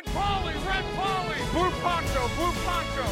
[0.00, 3.04] Red Polly, Red Polly, Blue Poncho, Blue Poncho.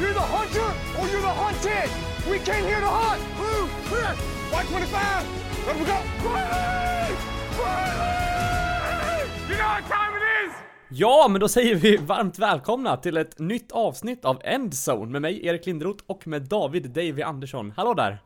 [0.00, 0.68] You're the hunter
[1.00, 1.90] or you're the hunted.
[2.30, 3.22] We came here to hunt.
[3.36, 4.14] Blue, clear.
[4.52, 5.26] White 25.
[5.66, 5.98] Let me go.
[6.28, 7.16] Riley!
[7.58, 9.30] Riley!
[9.48, 10.54] You know what time it is?
[10.88, 15.46] Ja, men då säger vi varmt välkomna till ett nytt avsnitt av Endzone med mig,
[15.46, 17.72] Erik Linderoth, och med David Davy Andersson.
[17.76, 18.18] Hallå där!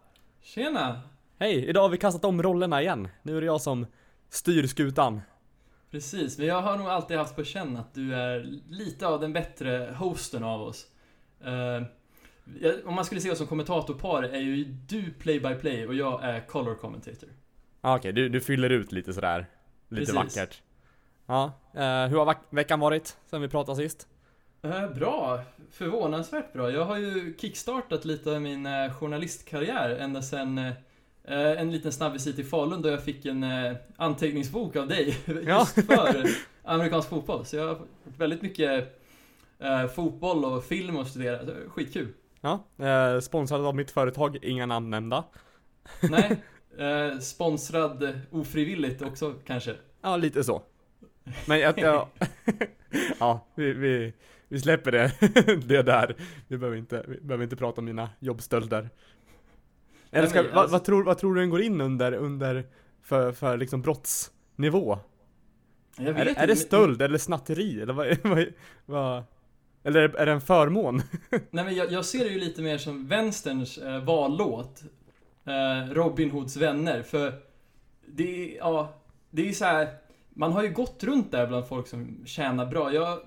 [0.42, 1.00] Tjena!
[1.38, 3.08] Hej, idag har vi kastat om rollerna igen.
[3.22, 3.86] Nu är det jag som
[4.30, 5.20] styr skutan.
[5.90, 9.32] Precis, men jag har nog alltid haft på känn att du är lite av den
[9.32, 10.86] bättre hosten av oss.
[12.60, 16.40] Jag- om man skulle se oss som kommentatorpar är ju du play-by-play och jag är
[16.46, 17.28] color commentator.
[17.80, 19.46] Ah, Okej, du, du fyller ut lite sådär.
[19.88, 20.36] Lite Precis.
[20.36, 20.62] vackert.
[21.26, 24.08] Ja, eh, hur har veckan varit sen vi pratade sist?
[24.62, 26.70] Eh, bra, förvånansvärt bra.
[26.70, 30.72] Jag har ju kickstartat lite av min journalistkarriär ända sen
[31.34, 35.58] en liten snabb visit till Falun då jag fick en eh, anteckningsbok av dig Ja.
[35.58, 36.26] just för
[36.62, 37.44] amerikansk fotboll.
[37.44, 39.00] Så jag har fått väldigt mycket
[39.58, 41.38] eh, fotboll och film att studera.
[41.68, 42.08] Skitkul.
[42.40, 45.24] Ja, eh, sponsrad av mitt företag, inga namn nämnda.
[46.10, 46.42] Nej,
[46.78, 49.74] eh, sponsrad eh, ofrivilligt också kanske.
[50.02, 50.62] Ja, lite så.
[51.46, 52.08] Men jag, jag
[53.18, 54.12] ja, vi, vi,
[54.48, 55.12] vi släpper det,
[55.66, 56.16] det där.
[56.48, 58.90] Vi behöver inte, vi behöver inte prata om mina jobbstölder.
[60.10, 62.66] Eller ska, men vad, alltså- vad, tror, vad tror du den går in under, under
[63.02, 64.98] för, för liksom brottsnivå?
[65.96, 68.46] Jag Är, vet det- inte, är det stöld eller snatteri eller vad, vad,
[68.86, 69.24] vad
[69.82, 71.02] Eller är är det en förmån?
[71.30, 74.82] Nej men jag, jag ser det ju lite mer som vänsterns eh, vallåt.
[75.44, 77.02] Eh, Robin Hoods vänner.
[77.02, 77.32] För
[78.06, 78.94] det är, ja,
[79.30, 79.88] det är ju så här.
[80.30, 82.92] Man har ju gått runt där bland folk som tjänar bra.
[82.94, 83.18] Jag,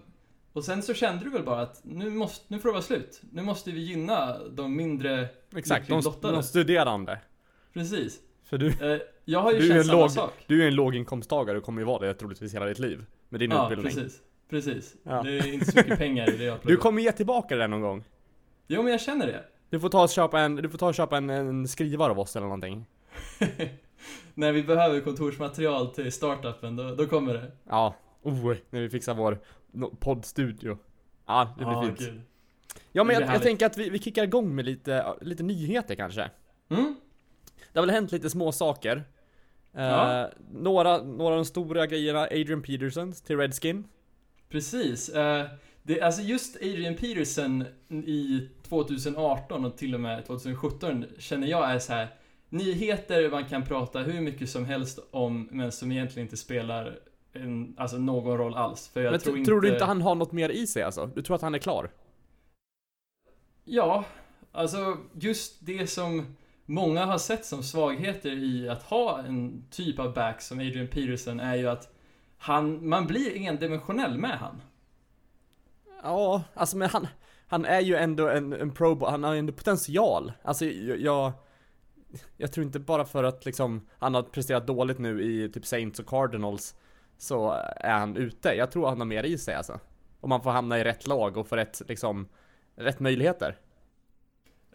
[0.54, 3.22] och sen så kände du väl bara att nu, måste, nu får det vara slut.
[3.32, 7.20] Nu måste vi gynna de mindre Exakt, de, de studerande.
[7.74, 8.20] Precis.
[8.44, 10.34] För du, Eh, jag har ju du, är känt en samma låg, sak.
[10.48, 13.06] du är en låginkomsttagare och kommer ju vara det troligtvis hela ditt liv.
[13.30, 13.96] Med din Ja, utbildning.
[13.96, 14.20] precis.
[14.50, 14.96] Precis.
[15.04, 15.24] Ja.
[15.24, 17.82] Det är inte så mycket pengar i det jag Du kommer ge tillbaka det någon
[17.82, 18.04] gång.
[18.68, 19.44] Jo men jag känner det.
[19.70, 22.20] Du får ta och köpa en, du får ta och köpa en, en skrivare av
[22.20, 22.86] oss eller någonting.
[24.34, 27.52] När vi behöver kontorsmaterial till startupen, då, då kommer det.
[27.70, 29.40] Ja, oh, när vi fixar vår
[30.00, 30.78] poddstudio.
[31.26, 32.00] Ja, det blir Ja, fint.
[32.00, 32.22] gud.
[32.92, 36.32] Ja men jag, jag tänker att vi, vi kickar igång med lite, lite nyheter kanske.
[36.70, 36.96] Mm?
[37.74, 38.96] Det har väl hänt lite små saker.
[39.74, 40.30] Eh, Ja.
[40.52, 43.84] några, några av de stora grejerna, Adrian Peterson till Redskin.
[44.50, 45.10] Precis.
[45.10, 45.46] Eh,
[45.84, 51.80] det, alltså just Adrian Peterson i 2018 och till och med 2017 känner jag är
[51.80, 52.08] så här
[52.50, 57.00] nyheter man kan prata hur mycket som helst om men som egentligen inte spelar
[57.34, 58.88] en, alltså någon roll alls.
[58.88, 61.10] För jag Men tror, inte, tror du inte han har något mer i sig alltså?
[61.16, 61.92] Du tror att han är klar?
[63.64, 64.06] Ja,
[64.52, 66.36] alltså just det som
[66.66, 71.40] många har sett som svagheter i att ha en typ av back som Adrian Peterson
[71.40, 71.96] är ju att
[72.38, 74.62] han, man blir endimensionell med han.
[76.04, 77.08] Ja, alltså men han,
[77.48, 80.32] han är ju ändå en, en pro, han har ju ändå potential.
[80.42, 81.32] Alltså jag, jag,
[82.38, 86.00] jag tror inte bara för att liksom han har presterat dåligt nu i typ Saints
[86.00, 86.76] och Cardinals
[87.24, 88.50] så är han ute.
[88.50, 89.80] Jag tror han har mer i sig alltså.
[90.20, 92.28] Om man får hamna i rätt lag och få rätt liksom,
[92.76, 93.58] rätt möjligheter.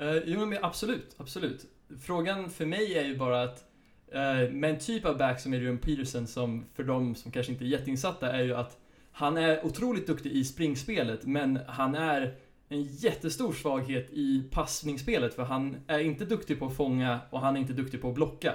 [0.00, 1.64] Uh, jo men absolut, absolut.
[2.02, 3.64] Frågan för mig är ju bara att
[4.12, 7.64] eh, med en typ av back som Adrian Peterson som för de som kanske inte
[7.64, 8.76] är jätteinsatta är ju att
[9.12, 12.34] han är otroligt duktig i springspelet men han är
[12.68, 17.56] en jättestor svaghet i passningsspelet för han är inte duktig på att fånga och han
[17.56, 18.54] är inte duktig på att blocka.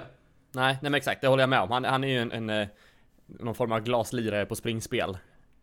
[0.52, 1.70] Nej, nej men exakt, det håller jag med om.
[1.70, 2.68] Han, han är ju en, en eh,
[3.26, 5.18] någon form av glaslirare på springspel.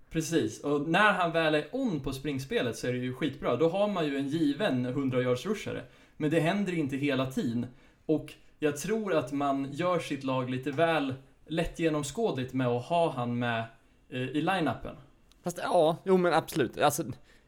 [0.10, 3.56] Precis, och när han väl är on på springspelet så är det ju skitbra.
[3.56, 5.84] Då har man ju en given 100 yards rushare.
[6.18, 7.66] Men det händer inte hela tiden.
[8.06, 11.14] Och jag tror att man gör sitt lag lite väl
[11.48, 13.64] lätt genomskådligt med att ha han med
[14.10, 14.96] eh, i line-upen.
[15.44, 16.78] Fast ja, jo men absolut.
[16.78, 17.04] Alltså,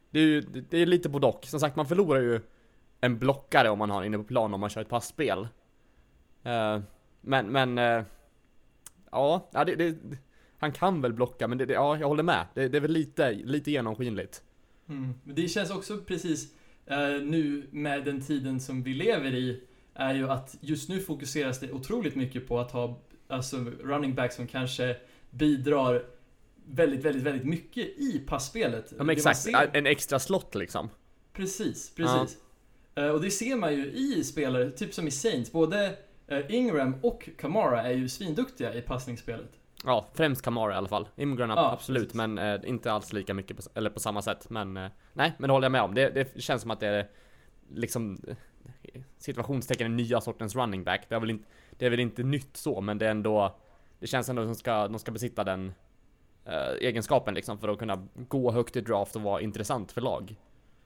[0.09, 1.46] det är ju det är lite både och.
[1.46, 2.41] Som sagt, man förlorar ju
[3.02, 5.47] en blockare om man har inne på plan om man kör ett passspel.
[6.44, 6.79] Eh,
[7.22, 7.78] men, men...
[9.13, 9.97] ja, ja det, det,
[10.57, 12.46] han kan väl blocka, men det, det, ja, jag håller med.
[12.53, 14.43] Det, det är väl lite, lite genomskinligt.
[14.90, 15.14] Mm.
[15.23, 16.53] Men det känns också precis
[16.85, 21.59] eh, nu med den tiden som vi lever i är ju att just nu fokuseras
[21.59, 24.96] det otroligt mycket på att ha alltså running back som kanske
[25.29, 26.05] bidrar
[26.66, 28.93] väldigt, väldigt, väldigt mycket i passspelet.
[28.97, 30.90] Ja, men exakt, ser- en extra slott liksom.
[31.34, 32.38] Precis, precis.
[32.96, 35.52] Eh, och det ser man ju i spelare, typ som i Saints.
[35.52, 35.97] Både
[36.41, 39.50] Ingram och Kamara är ju svinduktiga i passningsspelet.
[39.85, 41.08] Ja, främst Kamara i alla fall.
[41.16, 42.16] Immigrant Ja, absolut, precis.
[42.16, 44.50] men eh, inte alls lika mycket på, eller på samma sätt.
[44.50, 45.94] Men eh, nej, men det håller jag med om.
[45.94, 47.08] Det, det känns som att det är
[47.74, 48.18] liksom
[48.84, 51.06] eh, situationstecken den nya sortens running back.
[51.09, 53.56] Det är väl inte, det är väl inte nytt så, men det är ändå
[54.03, 55.74] det känns ändå som ska, de ska besitta den
[56.46, 60.36] eh, egenskapen liksom för att kunna gå högt i draft och vara intressant för lag.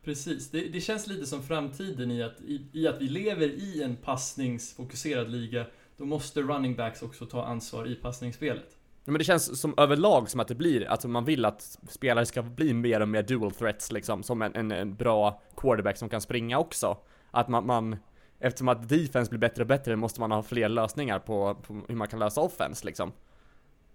[0.07, 3.83] Precis, det, det känns lite som framtiden i att, i, i att vi lever i
[3.83, 5.65] en passningsfokuserad liga.
[5.98, 8.77] Då måste running backs också ta ansvar i passningsspelet.
[9.06, 12.25] Ja, men det känns som överlag som att det blir, alltså man vill att spelare
[12.25, 16.09] ska bli mer och mer dual threats liksom, som en, en, en bra quarterback som
[16.09, 16.98] kan springa också.
[17.31, 17.95] Att man, man,
[18.39, 21.95] eftersom att defense blir bättre och bättre måste man ha fler lösningar på, på hur
[21.95, 23.12] man kan lösa offense liksom.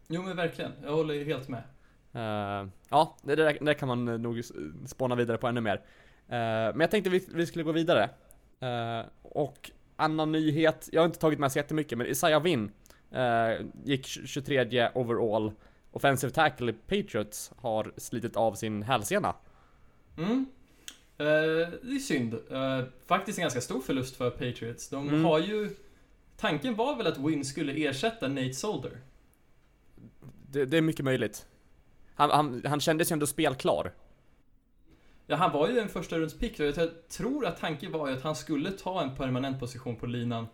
[0.08, 1.62] Jo men verkligen, jag håller ju helt med.
[2.14, 4.42] Uh, ja, det där, det där kan man nog
[4.86, 5.82] spåna vidare på ännu mer.
[6.28, 6.36] Uh,
[6.74, 8.10] men jag tänkte vi, vi skulle gå vidare.
[8.62, 12.70] Uh, och annan nyhet, jag har inte tagit med så jättemycket, men Isaiah Winn
[13.84, 15.52] gick 23 overall.
[15.90, 19.34] Offensive tackle i Patriots har slitit av sin hälsena.
[20.19, 20.46] Mm.
[21.16, 22.38] det är synd.
[23.06, 24.88] faktiskt en ganska stor förlust för Patriots.
[24.88, 25.24] De Mm.
[25.24, 25.70] har ju...
[26.36, 28.98] Tanken var väl att Win skulle ersätta Nate Solder?
[30.50, 31.46] Det, det är mycket möjligt.
[32.14, 33.92] Han, han, han kändes ju ändå spelklar.
[35.32, 38.23] Ja, han var ju en första rundspick och jag tror att tanken var ju att
[38.23, 40.46] han skulle ta en permanent position på linan.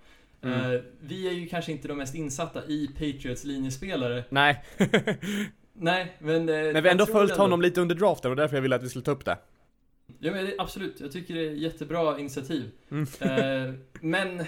[0.43, 0.75] Mm.
[0.75, 4.25] Eh, vi är ju kanske inte de mest insatta i Patriots linjespelare.
[4.31, 4.65] Nej.
[5.73, 6.49] Nej, men...
[6.49, 8.77] eh, men vi har ändå följt ändå- honom lite under draften och därför jag ville
[8.77, 9.39] att vi skulle ta upp det.
[10.19, 11.01] Ja, men absolut.
[11.01, 12.71] Jag tycker det är jättebra initiativ.
[12.91, 13.07] Mm.
[13.21, 14.45] Eh, men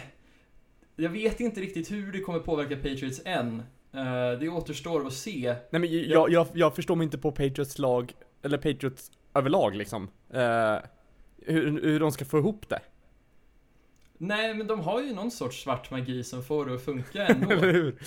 [0.96, 3.62] jag vet inte riktigt hur det kommer påverka Patriots än.
[3.92, 5.54] Eh, det återstår att se.
[5.70, 8.12] Nej men jag, jag, jag förstår mig inte på Patriots lag,
[8.42, 10.08] eller Patriots överlag liksom.
[10.30, 10.76] Eh,
[11.36, 12.80] hur, hur de ska få ihop det.
[14.18, 17.50] Nej, men de har ju någon sorts svart magi som får det att funka ändå.
[17.50, 17.98] Eller hur?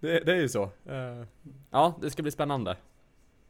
[0.00, 0.62] Det, det är ju så.
[0.62, 1.24] Eh,
[1.70, 2.76] ja, det ska bli spännande.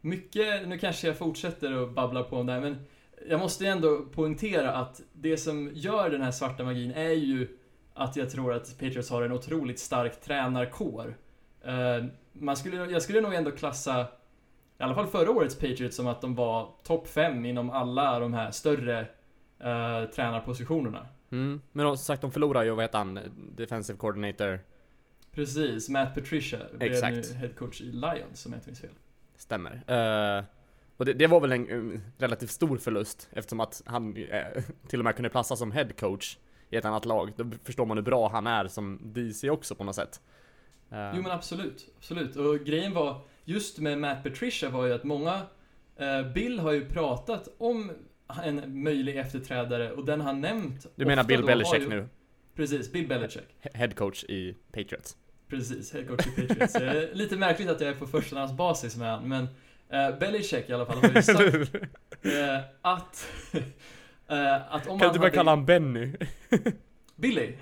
[0.01, 2.77] Mycket, nu kanske jag fortsätter att babbla på om det här, men
[3.29, 7.49] jag måste ju ändå poängtera att det som gör den här svarta magin är ju
[7.95, 11.17] att jag tror att Patriots har en otroligt stark tränarkår.
[11.65, 14.07] Eh, man skulle, jag skulle nog ändå klassa,
[14.79, 18.35] i alla fall förra årets Patriots, som att de var topp 5 inom alla de
[18.35, 19.01] här större
[19.59, 21.07] eh, tränarpositionerna.
[21.31, 21.61] Mm.
[21.73, 23.21] Men som sagt, de förlorar ju, vad heter han,
[23.57, 24.61] defensive coordinator,
[25.33, 27.15] Precis, Matt Patricia blev Exakt.
[27.17, 28.91] nu head coach i Lions, om jag inte minns fel.
[29.37, 29.73] stämmer.
[29.87, 30.45] Eh,
[30.97, 34.99] och det, det var väl en um, relativt stor förlust eftersom att han eh, till
[35.01, 36.37] och med kunde platsa som head coach
[36.71, 37.33] i ett annat lag.
[37.37, 40.21] Då förstår man hur bra han är som DC också på något sätt.
[40.91, 42.37] Eh, Jo men absolut, absolut.
[42.37, 45.43] Och grejen var, just med Matt Patricia var ju att många,
[45.97, 47.91] eh, Bill har ju pratat om
[48.45, 52.09] en möjlig efterträdare och den han nämnt du menar Bill har Belichick ju, nu?
[52.57, 53.45] Precis, Bill Belichick.
[53.63, 55.17] He- Head coach i Patriots.
[55.49, 57.15] Precis, head coach i Patriots.
[57.15, 59.47] Lite märkligt att jag är på förstahandsbasis med han, men
[59.89, 61.75] eh, Belichick i alla fall har ju sagt
[62.23, 63.29] eh, att,
[64.29, 66.13] eh, att om kan du bara hade- kalla han Benny?
[67.17, 67.53] Billy?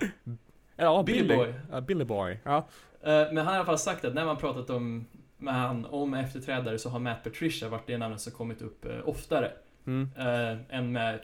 [0.77, 1.37] Ja, Billy Billy.
[1.37, 1.55] Boy.
[1.71, 2.39] Ja, Billy Boy.
[2.45, 2.69] Ja.
[3.03, 5.07] Eh, Men han har i alla fall sagt att när man pratat om,
[5.39, 9.09] med han om efterträdare så har Matt Patricia varit det namnet som kommit upp eh,
[9.09, 9.53] oftare.
[9.87, 10.11] Mm.
[10.17, 11.21] eh, än med...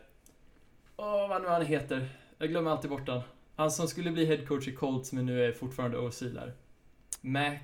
[0.96, 2.08] Åh, vad nu han heter.
[2.38, 3.20] Jag glömmer alltid bort han.
[3.56, 6.52] Han som skulle bli head coach i Colts men nu är fortfarande OC där.
[7.20, 7.58] Mac...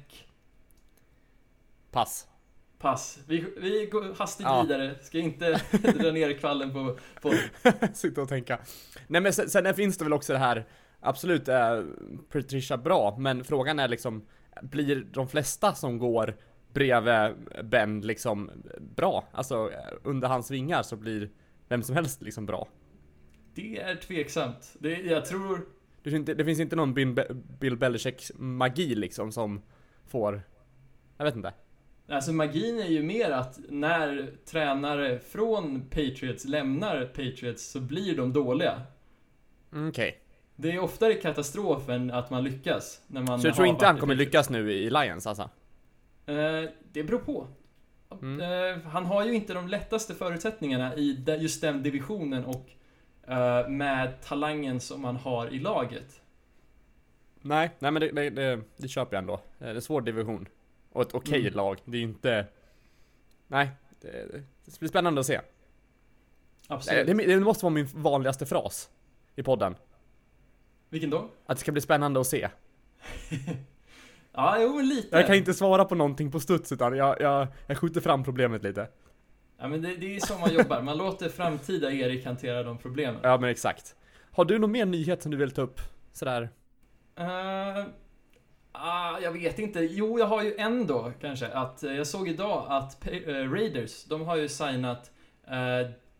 [1.90, 2.26] Pass.
[2.78, 3.18] Pass.
[3.26, 4.62] Vi, vi går hastigt Ja.
[4.62, 4.94] vidare.
[5.02, 5.50] Ska inte
[5.98, 7.32] dra ner kvallen på, på
[7.94, 8.58] Sitta och tänka.
[9.06, 10.66] Nej men sen, sen finns det väl också det här,
[11.00, 11.86] absolut är
[12.32, 14.26] Patricia bra, men frågan är liksom,
[14.62, 16.37] blir de flesta som går
[16.72, 18.50] bredvid Ben liksom
[18.96, 19.25] bra?
[19.32, 19.70] Alltså
[20.03, 21.31] under hans vingar så blir
[21.69, 22.69] vem som helst liksom bra.
[23.55, 24.77] Det är tveksamt.
[24.79, 25.67] Det, jag tror...
[26.03, 29.62] Det, finns inte, det finns inte någon Bill, Be- Bill Belichick magi liksom som
[30.06, 30.43] får,
[31.17, 31.53] jag vet inte.
[32.08, 38.32] Alltså magin är ju mer att när tränare från Patriots lämnar Patriots så blir de
[38.32, 38.82] dåliga.
[39.72, 40.19] Mm, Okej.
[40.60, 43.03] Det är oftare katastrof än att man lyckas.
[43.06, 45.43] När man Så jag tror inte han kommer lyckas nu i Lions alltså?
[46.27, 47.46] Eh, det beror på.
[48.22, 48.41] Mm.
[48.41, 52.70] Eh, han har ju inte de lättaste förutsättningarna i just den divisionen och
[53.32, 56.20] eh, med talangen som han har i laget.
[57.41, 59.34] Nej, nej men det, det, det, det köper jag ändå.
[59.34, 60.48] Eh, Det är en svår division.
[60.93, 61.55] Och ett okej Mm.
[61.55, 61.79] lag.
[61.84, 62.46] Det är ju inte...
[63.46, 64.08] Nej, det,
[64.65, 65.41] det blir spännande att se.
[66.69, 67.06] Absolut.
[67.06, 68.91] Det, det, det måste vara min vanligaste fras
[69.36, 69.74] i podden.
[70.90, 71.30] Vilken då?
[71.46, 72.48] Att det ska bli spännande att se.
[74.32, 75.16] Ja, jo, lite.
[75.16, 78.62] Jag kan inte svara på någonting på studs utan jag, jag, jag skjuter fram problemet
[78.62, 78.88] lite.
[79.58, 80.82] Ja, men det, det är så man jobbar.
[80.82, 83.20] Man låter framtida Erik hantera de problemen.
[83.22, 83.94] Ja men exakt.
[84.30, 85.80] Har du någon mer nyhet som du vill ta upp?
[86.12, 86.48] Sådär.
[87.16, 87.84] Eh,
[88.72, 89.80] ah, jag vet inte.
[89.80, 91.46] Jo, jag har ju en då kanske.
[91.46, 95.10] Att, eh, jag såg idag att eh, Raiders, de har ju signat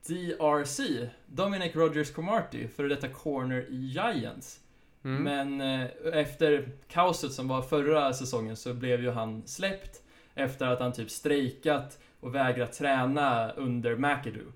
[0.07, 0.81] DRC,
[1.27, 4.61] Dominic Rogers Cromartie, före detta corner i Giants.
[5.05, 5.23] Mm.
[5.23, 10.03] Men eh, efter kaoset som var förra säsongen så blev ju han släppt.
[10.35, 14.53] efter att han typ strejkat och vägrat träna under McAdoo.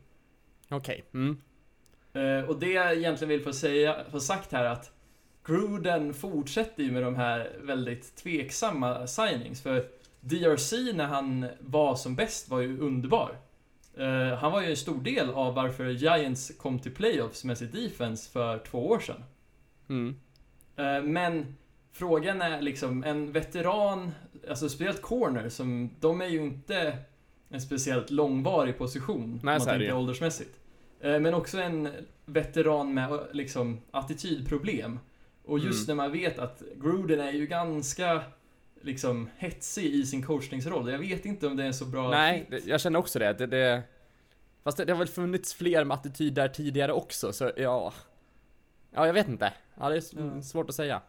[0.68, 1.36] Okej, mm.
[2.12, 4.92] Eh, och det jag egentligen vill få, säga, få sagt här att
[5.44, 9.62] Gruden fortsätter ju med de här väldigt tveksamma signings.
[9.62, 9.86] För
[10.20, 13.36] DRC när han var som bäst var ju underbar.
[13.96, 17.72] Eh, han var ju en stor del av varför Giants kom till playoffs med sitt
[17.72, 19.24] defense för två år sedan.
[19.88, 20.16] Mm.
[20.76, 21.56] Eh, men
[21.92, 24.10] frågan är liksom, en veteran,
[24.48, 26.96] alltså speciellt corner, som, de är ju inte
[27.48, 29.40] en speciellt långvarig position.
[29.42, 30.58] Nej, om man tänker åldersmässigt.
[31.00, 31.88] Eh, Men också en
[32.24, 34.98] veteran med liksom attitydproblem.
[35.44, 35.96] Och just Mm.
[35.96, 38.22] när man vet att Gruden är ju ganska
[38.82, 40.90] liksom hetsig i sin coachningsroll.
[40.90, 43.32] Jag vet inte om det är så bra Nej, det- jag känner också det.
[43.32, 43.82] det, det
[44.64, 47.92] fast det, det har väl funnits fler med attityd där tidigare också, så ja.
[48.94, 49.52] Ja, jag vet inte.
[49.80, 50.02] Ja, det är
[50.36, 50.42] Ja.
[50.42, 51.00] svårt att säga.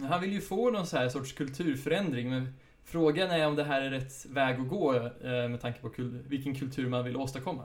[0.00, 3.82] Han vill ju få någon så här sorts kulturförändring, men frågan är om det här
[3.82, 7.64] är rätt väg att gå eh, med tanke på kul- vilken kultur man vill åstadkomma.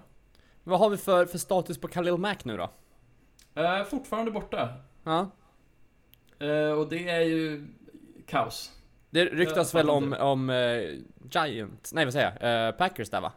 [0.63, 2.69] Vad har vi för, för status på Khalil Mack nu då?
[3.61, 4.73] Eh, fortfarande borta.
[5.03, 5.29] Ja.
[6.39, 7.67] Eh, och det är ju
[8.25, 8.71] kaos.
[9.15, 10.81] Det ryktas Jag väl om, om eh,
[11.31, 12.67] Giants, nej vad säger jag?
[12.67, 13.31] Eh, Packers där va?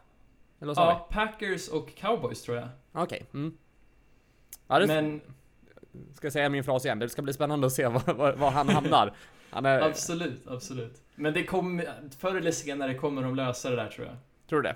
[0.61, 2.63] Eller sa Ja, Packers och Cowboys tror jag.
[2.63, 2.99] vi?
[3.01, 3.57] Okej, mm.
[4.67, 5.21] Ja, Men
[6.13, 6.99] ska jag säga min fras igen.
[6.99, 9.13] Det ska bli spännande att se var, var, var han hamnar.
[9.49, 11.01] Han är, absolut, absolut.
[11.15, 11.85] Men det kommer,
[12.19, 14.15] förr eller senare kommer de lösa det där tror jag.
[14.49, 14.75] tror du det?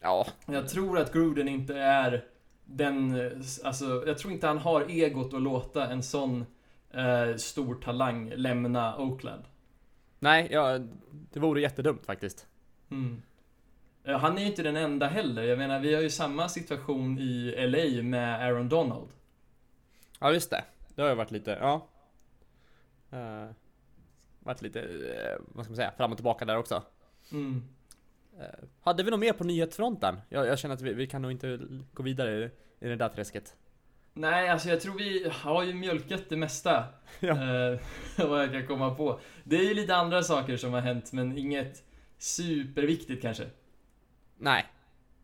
[0.00, 2.24] Ja, Jag tror att Gruden inte är
[2.64, 3.32] den, eh,
[3.64, 6.46] alltså jag tror inte han har egot att låta en sån
[6.90, 9.44] eh, stor talang lämna Oakland.
[10.18, 10.78] Nej, ja,
[11.32, 12.46] det vore jättedumt faktiskt.
[12.90, 13.22] Mm.
[14.04, 15.42] Eh, Han är ju inte den enda heller.
[15.42, 19.08] Jag menar, vi har ju samma situation i LA med Aaron Donald.
[20.20, 20.64] Ja, just det.
[20.94, 21.86] Det har ju varit lite, ja.
[23.12, 23.50] Uh,
[24.38, 26.82] varit lite, eh, vad ska man säga, fram och tillbaka där också.
[27.32, 27.62] Mm.
[28.40, 30.20] Eh, hade vi något mer på nyhetsfronten?
[30.28, 31.60] Jag, jag känner att vi, vi kan nog inte
[31.92, 33.56] gå vidare i, i det där träsket.
[34.14, 36.84] Nej, alltså jag tror vi har ju mjölkat det mesta.
[37.20, 37.32] Ja.
[37.32, 37.78] Eh,
[38.28, 39.20] vad jag kan komma på.
[39.44, 41.82] Det är ju lite andra saker som har hänt, men inget
[42.18, 43.44] superviktigt kanske.
[44.38, 44.66] Nej.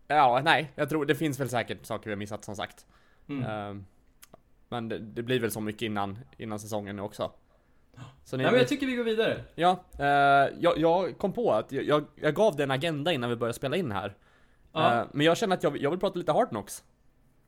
[0.06, 0.72] Ja, nej.
[0.74, 2.86] Jag tror det finns väl säkert saker vi har missat som sagt.
[3.28, 3.42] Mm.
[3.42, 3.82] Eh,
[4.68, 7.32] men det, det blir väl så mycket innan, innan säsongen nu också.
[8.24, 9.44] Så Nej, men jag tycker vi går vidare.
[9.54, 10.06] Ja, eh,
[10.60, 13.54] jag, jag kom på att jag, jag, jag gav dig en agenda innan vi började
[13.54, 14.14] spela in här.
[14.72, 15.00] Ja.
[15.00, 16.84] Eh, men jag känner att jag, jag vill prata lite Hard Knocks.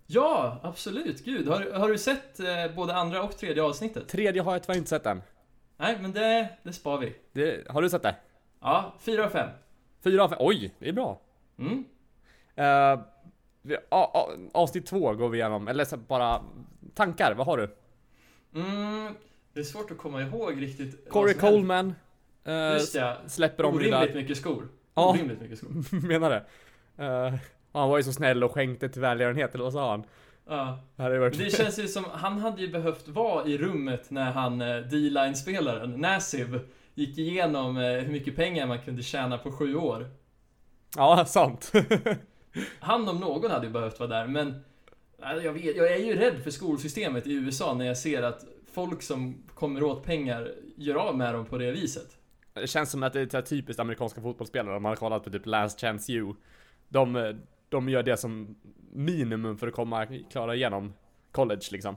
[0.07, 1.25] Ja, absolut.
[1.25, 2.47] Gud, har, har du sett eh,
[2.77, 4.09] både andra och tredje avsnittet?
[4.09, 5.23] Tredje har jag tyvärr inte sett än.
[5.77, 7.15] Nej, men det, det spar vi.
[7.33, 8.17] Det, har du sett det?
[8.61, 9.49] Ja, fyra av fem.
[10.05, 10.39] Fyra av fem.
[10.41, 11.21] Oj, det är bra.
[11.59, 11.85] Mm.
[12.59, 13.05] Uh,
[13.63, 16.43] vi, a, a, avsnitt två går vi igenom, eller bara
[16.95, 17.77] tankar, vad har du?
[18.61, 19.15] Mm.
[19.53, 21.11] Det är svårt att komma ihåg riktigt.
[21.11, 21.35] Corey.
[21.35, 21.95] Coleman
[22.45, 23.17] eh, Just ja.
[23.27, 24.69] släpper om Orimligt mycket skor.
[24.95, 25.11] Ja.
[25.11, 26.07] Orimligt mycket skor.
[26.07, 26.45] Menar det?
[27.05, 27.35] Eh,
[27.81, 30.05] han var ju så snäll och skänkte till välgörenhet, eller vad sa han?
[30.49, 30.79] Ja.
[30.97, 31.39] Det varit...
[31.39, 35.91] Det känns ju som, han hade ju behövt vara i rummet när han, eh, D-line-spelaren,
[35.91, 36.61] Nassiv,
[36.95, 40.11] gick igenom eh, hur mycket pengar man kunde tjäna på sju år.
[40.97, 41.73] Ja, sant.
[42.81, 44.65] Han om någon hade ju behövt vara där, men
[45.23, 48.45] eh, jag, vet, jag är ju rädd för skolsystemet i USA när jag ser att
[48.73, 52.09] folk som kommer åt pengar gör av med dem på det viset.
[52.53, 55.47] Det känns som att det är typiskt amerikanska fotbollsspelare, om man har kollat på typ
[55.47, 56.35] Last Chance You.
[56.89, 57.35] De, eh,
[57.77, 58.57] de gör det som
[58.93, 60.93] minimum för att komma, klara igenom
[61.33, 61.97] college liksom.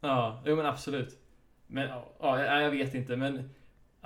[0.00, 1.18] Ja, jo men absolut.
[1.66, 3.50] Men ja, ja, jag jag vet inte, men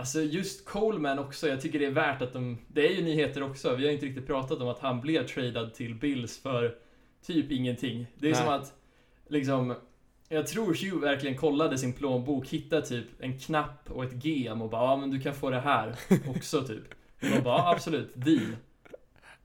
[0.00, 2.58] Alltså just Coleman också, jag tycker det är värt att de...
[2.68, 5.74] Det är ju nyheter också, vi har inte riktigt pratat om att han blev tradad
[5.74, 6.74] till Bills för
[7.26, 8.06] typ ingenting.
[8.18, 8.40] Det är Nej.
[8.40, 8.72] som att,
[9.28, 9.74] liksom...
[10.28, 14.70] Jag tror Hugh verkligen kollade sin plånbok, hittade typ en knapp och ett gem och
[14.70, 15.94] bara ja men du kan få det här
[16.28, 16.94] också typ.
[17.22, 18.56] Och de bara ja, absolut, deal.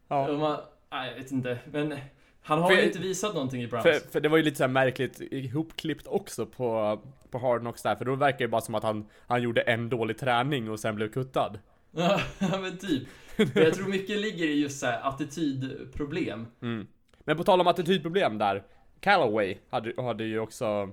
[0.07, 0.29] Ja.
[0.29, 0.59] Och man,
[0.95, 1.97] nej, jag vet inte, men
[2.41, 3.83] han har För- ju inte visat någonting i Browns.
[3.83, 7.81] För, för det var ju lite så här märkligt ihopklippt också på, på Hard Knocks
[7.83, 10.79] där, för då verkar det bara som att han, han gjorde en dålig träning och
[10.79, 11.59] sen blev kuttad.
[11.97, 13.07] Ja, men typ.
[13.55, 16.47] Jag tror mycket ligger i just så här attitydproblem.
[16.61, 16.87] Mm.
[17.19, 18.63] Men på tal om attitydproblem där,
[18.99, 20.89] Callaway hade, hade ju också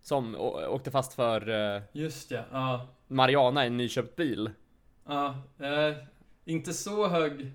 [0.00, 0.36] som
[0.68, 2.86] åkte fast för eh, Just ja, ja.
[3.08, 4.50] Mariana i en nyköpt bil.
[5.06, 5.96] ja eh,
[6.44, 7.52] inte så hög...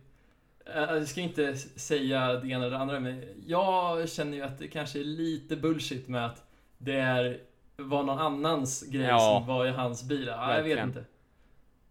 [0.66, 4.60] Eh, jag ska inte säga det ena eller det andra, men jag känner ju att
[4.60, 6.46] det kanske är lite bullshit med att
[6.78, 7.40] det är,
[7.78, 9.20] var någon annans grej Ja.
[9.20, 10.28] som var i hans bil.
[10.28, 11.06] Ja, jag vet inte.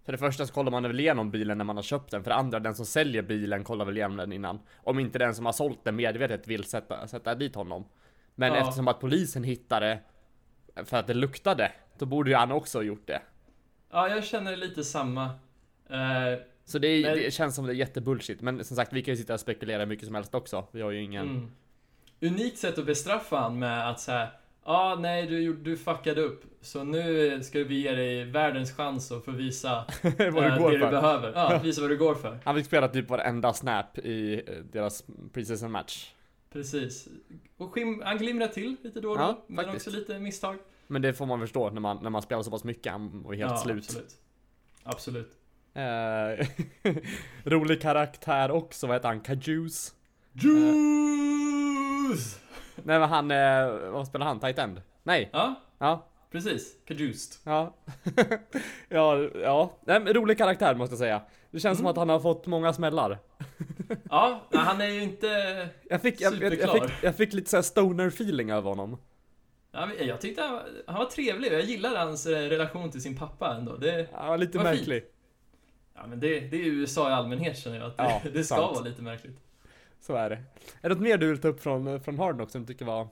[0.05, 2.31] För det första så kollar man väl igenom bilen när man har köpt den, för
[2.31, 4.59] det andra, den som säljer bilen kollar väl igenom den innan.
[4.77, 7.85] Om inte den som har sålt den medvetet vill sätta, sätta dit honom.
[8.35, 8.61] Men Ja.
[8.61, 9.99] eftersom att polisen hittade
[10.85, 13.23] för att det luktade, då borde ju han också ha gjort det.
[13.91, 15.25] Ja, jag känner lite samma.
[15.91, 18.41] Eh, Så det, är, Men- det känns som det är jättebullshit.
[18.41, 20.67] Men som sagt, vi kan ju sitta och spekulera hur mycket som helst också.
[20.73, 21.29] Vi har ju ingen...
[21.29, 21.51] Mm.
[22.21, 24.29] Unikt sätt att bestraffa han med att säga
[24.65, 26.45] Ja, ah, nej du, du fuckade upp.
[26.61, 30.71] Så nu ska vi ge dig världens chans att få visa vad det eh, går
[30.71, 30.91] det du för.
[30.91, 31.33] behöver.
[31.35, 32.39] Ja, visa vad du går för.
[32.45, 36.13] Han fick spela typ varenda snap i eh, deras preseason match.
[36.53, 37.09] Precis.
[37.57, 39.23] Och skim, han glimrar till lite då och då.
[39.23, 39.87] Ja, men faktiskt.
[39.87, 40.59] också lite misstag.
[40.87, 43.39] Men det får man förstå när man, när man spelar så pass mycket och är
[43.39, 43.85] helt ja, slut.
[43.85, 44.13] Absolut.
[44.83, 45.42] Absolut.
[45.75, 46.47] Eh,
[47.45, 49.21] rolig karaktär också, vad heter han?
[49.21, 49.93] Kajus?
[50.33, 52.39] Juice!
[52.85, 54.41] Nej men han, eh, vad spelar han?
[54.41, 54.83] Tight end?
[55.03, 56.77] Nej, Ja, ja, precis.
[56.87, 57.41] Kajust.
[57.45, 57.75] ja.
[58.89, 59.73] ja, ja.
[59.85, 61.23] Nej, men rolig karaktär måste jag säga.
[61.51, 61.91] Det känns som Mm.
[61.91, 63.19] att han har fått många smällar.
[64.11, 65.27] Ja, nej, han är ju inte...
[65.91, 68.99] Jag fick, jag, jag, jag, fick, jag fick lite såhär stoner feeling över honom.
[69.73, 73.03] Ja, jag tyckte han var, han var trevlig och jag gillade hans eh, relation till
[73.03, 73.77] sin pappa ändå.
[73.77, 75.05] Det, var lite Vad fint.
[75.95, 77.87] Ja, men det, det är USA i allmänhet känner jag.
[77.87, 78.75] Att det, Ja, det ska sant.
[78.77, 79.37] vara lite märkligt.
[80.01, 80.37] Så är det.
[80.81, 82.85] Är det något mer du vill ta upp från, från Hard Knock som du tycker
[82.85, 83.09] var...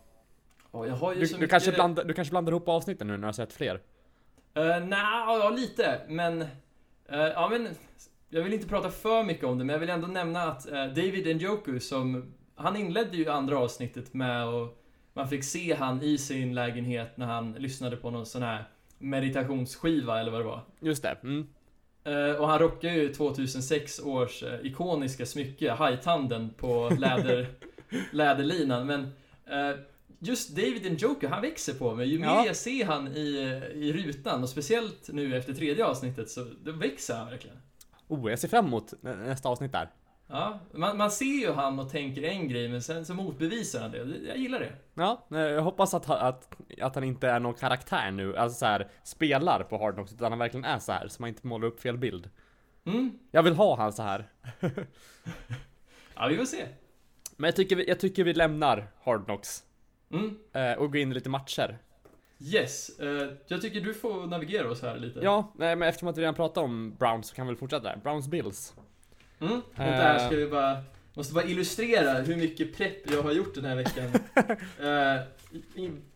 [0.73, 1.51] Ja, jag har ju Du, så du, mycket...
[1.51, 3.75] kanske blandar, du kanske blandar ihop avsnitten nu när du har sett fler?
[3.75, 4.89] Uh, Nej,
[5.27, 6.43] ja lite, men...
[6.43, 6.49] eh,
[7.09, 7.69] ja men...
[8.29, 10.85] Jag vill inte prata för mycket om det, men jag vill ändå nämna att eh,
[10.87, 12.35] David Njoku som...
[12.55, 14.77] Han inledde ju andra avsnittet med att...
[15.13, 18.65] Man fick se han i sin lägenhet när han lyssnade på någon sån här
[18.99, 20.61] meditationsskiva eller vad det var.
[20.81, 21.49] Just det, mm.
[22.11, 27.47] Eh, och han rockar ju 2006 års eh, ikoniska smycke, hajtanden på läder,
[28.12, 28.87] läderlinan.
[28.87, 29.00] Men
[29.47, 29.76] eh,
[30.19, 32.09] just David Njoku, han växer på mig.
[32.09, 32.47] Ju mer Ja.
[32.47, 33.29] jag ser han i,
[33.75, 37.57] i rutan, och speciellt nu efter tredje avsnittet, så då växer han verkligen.
[38.09, 39.88] Oh, jag ser fram emot nä- nästa avsnitt där.
[40.31, 43.91] Ja, man, man ser ju han och tänker en grej, men sen så motbevisar han
[43.91, 43.99] det.
[44.29, 44.73] Jag gillar det.
[44.95, 48.89] Ja, jag hoppas att, att, att han inte är någon karaktär nu, alltså så här
[49.03, 51.81] spelar på Hard Knocks, utan han verkligen är så här, så man inte målar upp
[51.81, 52.31] fel bild.
[52.85, 53.19] Mm.
[53.31, 54.29] Jag vill ha han så här.
[56.15, 56.67] Ja, vi får se.
[57.37, 59.65] Men jag tycker vi, jag tycker vi lämnar Hard Knocks
[60.13, 60.37] Mm.
[60.52, 61.78] eh, och går in i lite matcher.
[62.41, 65.21] Yes, eh, jag tycker du får navigera oss här lite.
[65.23, 67.83] Ja, nej, men eftersom att vi redan pratat om Browns så kan vi väl fortsätta
[67.83, 67.97] där.
[67.97, 68.75] Browns Bills.
[69.41, 69.61] Mm.
[69.75, 69.87] Och Eh.
[69.99, 70.83] där ska vi bara,
[71.15, 74.11] måste bara illustrera hur mycket prepp jag har gjort den här veckan.
[74.83, 75.21] Eh,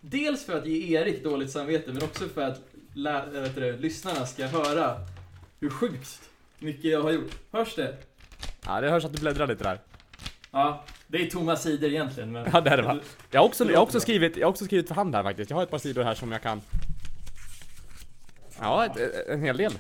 [0.01, 2.61] dels för att ge Erik dåligt samvete, men också för att
[2.95, 4.97] lä, äh, vet du, lyssnarna ska höra
[5.61, 6.21] hur sjukt
[6.59, 7.31] mycket jag har gjort.
[7.53, 7.97] Hörs det?
[8.67, 9.79] Ja, det hörs att du bläddrar lite där.
[10.51, 12.47] Ja, det är tomma sidor egentligen, men...
[12.53, 13.01] Ja, det är det va?
[13.31, 15.51] Jag har också, jag har också skrivit, jag har också skrivit för hand här faktiskt.
[15.51, 16.61] Jag har ett par sidor här som jag kan...
[18.61, 19.73] Ja, ett, en hel del.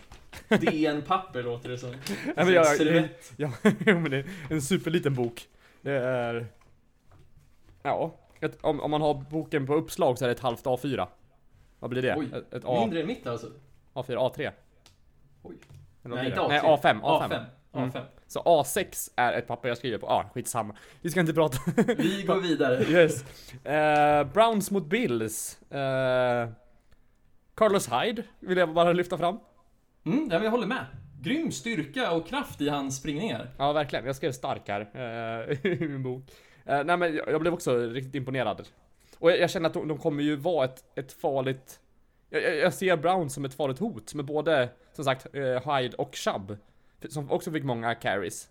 [0.49, 1.91] DN-papper låter det som.
[1.91, 3.51] Nej, men jag, jag, ja,
[3.85, 5.49] men det är en superliten bok.
[5.83, 6.47] Det är...
[7.83, 11.07] Ja, ett, om, om man har boken på uppslag så är det ett halvt A4.
[11.79, 12.17] Vad blir det?
[12.17, 13.47] Oj, ett, ett A, Mindre än mitt alltså?
[13.95, 14.51] A4, A3?
[15.43, 15.57] Oj.
[16.05, 16.45] Eller Nej, inte det?
[16.45, 16.49] A3.
[16.49, 17.29] Nej, A5, A5.
[17.31, 17.45] A5.
[17.73, 17.91] Mm.
[17.91, 18.03] A5.
[18.27, 20.07] Så A6 är ett papper jag skriver på.
[20.07, 20.75] Ah, skitsamma.
[21.01, 21.59] Vi ska inte prata.
[21.99, 22.85] Vi går vidare.
[22.89, 23.25] yes.
[23.65, 25.63] Eh, Browns mot Bills.
[25.73, 26.49] Eh,
[27.55, 29.39] Carlos Hyde vill jag bara lyfta fram.
[30.05, 30.87] Mm, jag håller med.
[31.21, 33.51] Grym styrka och kraft i hans springningar.
[33.59, 34.07] Ja, verkligen.
[34.07, 34.81] Jag skrev stark här
[35.61, 36.23] eh, i min bok.
[36.65, 38.69] Eh, nej, men jag, blev också riktigt imponerad.
[39.19, 41.81] Och jag, jag känner att de, de kommer ju vara ett, ett farligt...
[42.31, 46.15] Jag, jag- ser Browns som ett farligt hot med både, som sagt, eh, Hyde och
[46.15, 46.57] Chubb.
[47.09, 48.49] Som också fick många carries.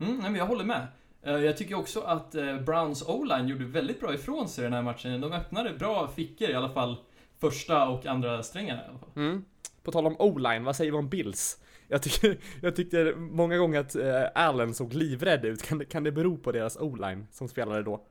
[0.00, 0.86] Mm, nej, men jag håller med.
[1.22, 2.30] Jag tycker också att
[2.66, 5.20] Browns O-line gjorde väldigt bra ifrån sig den här matchen.
[5.20, 6.96] De öppnade bra fickor i alla fall.
[7.40, 9.08] Första och andra strängarna i alla fall.
[9.16, 9.44] Mm.
[9.84, 11.58] På tal om O-line, vad säger vi om Bills?
[11.88, 15.62] Jag tycker, jag tyckte många gånger att eh, Allen såg livrädd ut.
[15.62, 18.04] Kan det, kan det bero på deras O-line som spelade då?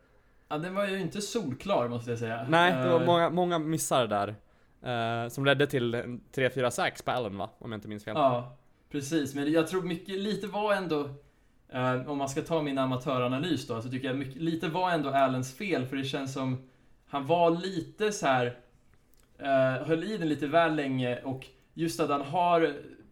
[0.49, 2.45] Ja, den var ju inte solklar måste jag säga.
[2.49, 4.35] Nej, det var Eh, många, många missar där.
[4.83, 7.49] eh, som ledde till en 3-4 sacks på Allen va?
[7.59, 8.13] Om jag inte minns fel.
[8.17, 8.57] Ja,
[8.91, 9.35] precis.
[9.35, 11.09] Men jag tror mycket, lite var ändå,
[11.73, 15.09] eh, om man ska ta min amatöranalys då, så tycker jag mycket, lite var ändå
[15.09, 16.69] Allens fel, för det känns som
[17.07, 18.57] han var lite så här
[19.37, 22.61] eh, höll i den lite väl länge och just att han har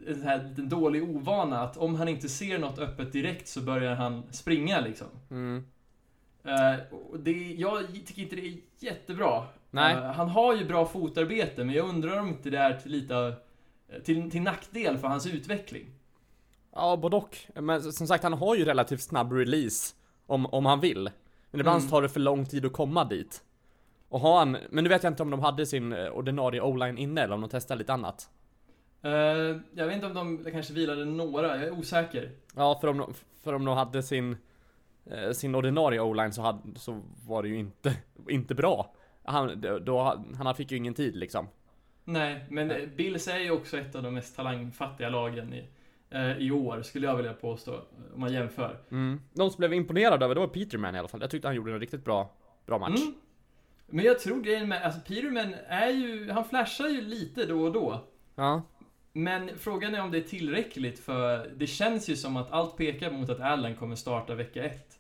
[0.08, 3.62] en sån här liten dålig ovana att om han inte ser något öppet direkt så
[3.62, 5.08] börjar han springa liksom.
[5.32, 5.66] Mm.
[6.44, 9.44] Eh, och det, jag tycker inte det är jättebra.
[9.72, 9.96] Nej.
[9.96, 13.18] Eh, han har ju bra fotarbete, men jag undrar om inte det är till lite
[13.18, 13.34] av-
[14.04, 15.86] till, till nackdel för hans utveckling.
[16.74, 17.38] Ja, både och.
[17.56, 19.96] Men som sagt, han har ju relativt snabb release.
[20.26, 21.10] Om, om han vill.
[21.52, 21.90] Men ibland Mm.
[21.90, 23.44] tar det för lång tid att komma dit.
[24.10, 26.98] Och har han, men nu vet jag inte om de hade sin eh, ordinarie O-line
[26.98, 28.30] inne eller om de testade lite annat.
[29.02, 29.12] Eh,
[29.74, 32.32] jag vet inte om de kanske vilade några, jag är osäker.
[32.56, 34.38] Ja, för om, de- för om de hade sin,
[35.06, 37.96] eh, sin ordinarie O-line så, hade, så var det ju inte,
[38.30, 38.94] inte bra.
[39.24, 41.48] Han, då, han fick ju ingen tid liksom.
[42.04, 45.70] Nej, men Bills är ju också ett av de mest talangfattiga lagen i,
[46.10, 47.72] eh, i år, skulle jag vilja påstå,
[48.14, 48.78] om man jämför.
[48.92, 49.22] Mm.
[49.34, 51.22] De som blev imponerade över det var Peterman i alla fall.
[51.22, 52.32] Jag tyckte han gjorde en riktigt bra,
[52.66, 53.02] bra match.
[53.02, 53.14] Mm.
[53.88, 57.72] Men jag tror grejen med, alltså Peterman är ju, han flashar ju lite då och
[57.72, 58.04] då.
[58.36, 58.62] Ja.
[59.14, 63.12] Men frågan är om det är tillräckligt för det känns ju som att allt pekar
[63.12, 65.00] mot att Allen kommer starta vecka ett.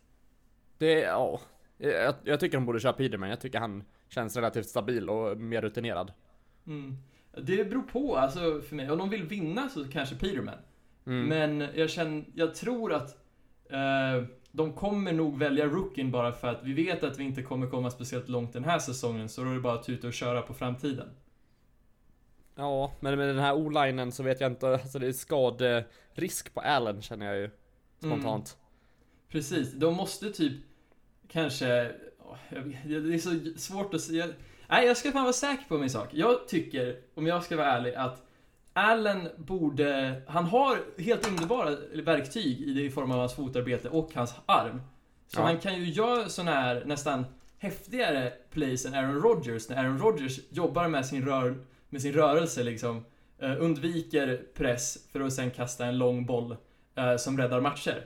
[0.78, 1.42] Det, ja.
[1.78, 3.30] Jag, jag tycker de borde köra Peterman.
[3.30, 6.12] Jag tycker han känns relativt stabil och mer rutinerad.
[6.68, 6.98] Mm.
[7.38, 8.92] Det beror på, alltså för mig.
[8.92, 10.60] Om de vill vinna så kanske Peterman.
[11.06, 11.28] Mm.
[11.28, 13.10] Men jag känner, jag tror att
[13.70, 17.68] eh, de kommer nog välja rookien bara för att vi vet att vi inte kommer
[17.68, 20.42] komma speciellt långt den här säsongen, så då är det bara att tuta och köra
[20.42, 21.08] på framtiden.
[22.62, 24.68] Ja, men med den här o-linen så vet jag inte.
[24.74, 27.50] Alltså det är skaderisk på Allen känner jag ju.
[28.00, 28.58] Spontant.
[29.30, 30.54] Precis, de måste typ
[31.28, 31.92] kanske...
[32.20, 34.28] åh, jag vet- Det är så svårt att säga.
[34.70, 36.08] Nej, jag ska fan vara säker på min sak.
[36.12, 38.26] Jag tycker, om jag ska vara ärlig, att
[38.74, 40.22] Allen borde...
[40.28, 44.82] Han har helt underbara verktyg i det i form av hans fotarbete och hans arm.
[45.28, 45.44] Så Ja.
[45.44, 47.26] han kan ju göra såna här nästan
[47.58, 49.70] häftigare plays än Aaron Rodgers.
[49.70, 51.56] När Aaron Rodgers jobbar med sin, rör,
[51.92, 53.06] med sin rörelse liksom.
[53.42, 56.56] Eh, undviker press för att sen kasta en lång boll
[56.96, 58.06] eh, som räddar matcher.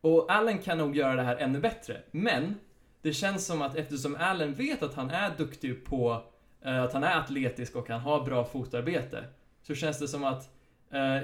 [0.00, 2.00] Och Allen kan nog göra det här ännu bättre.
[2.10, 2.54] Men
[3.02, 6.22] det känns som att eftersom Allen vet att han är duktig på
[6.64, 9.24] eh, att han är atletisk och han har bra fotarbete.
[9.62, 10.52] Så känns det som att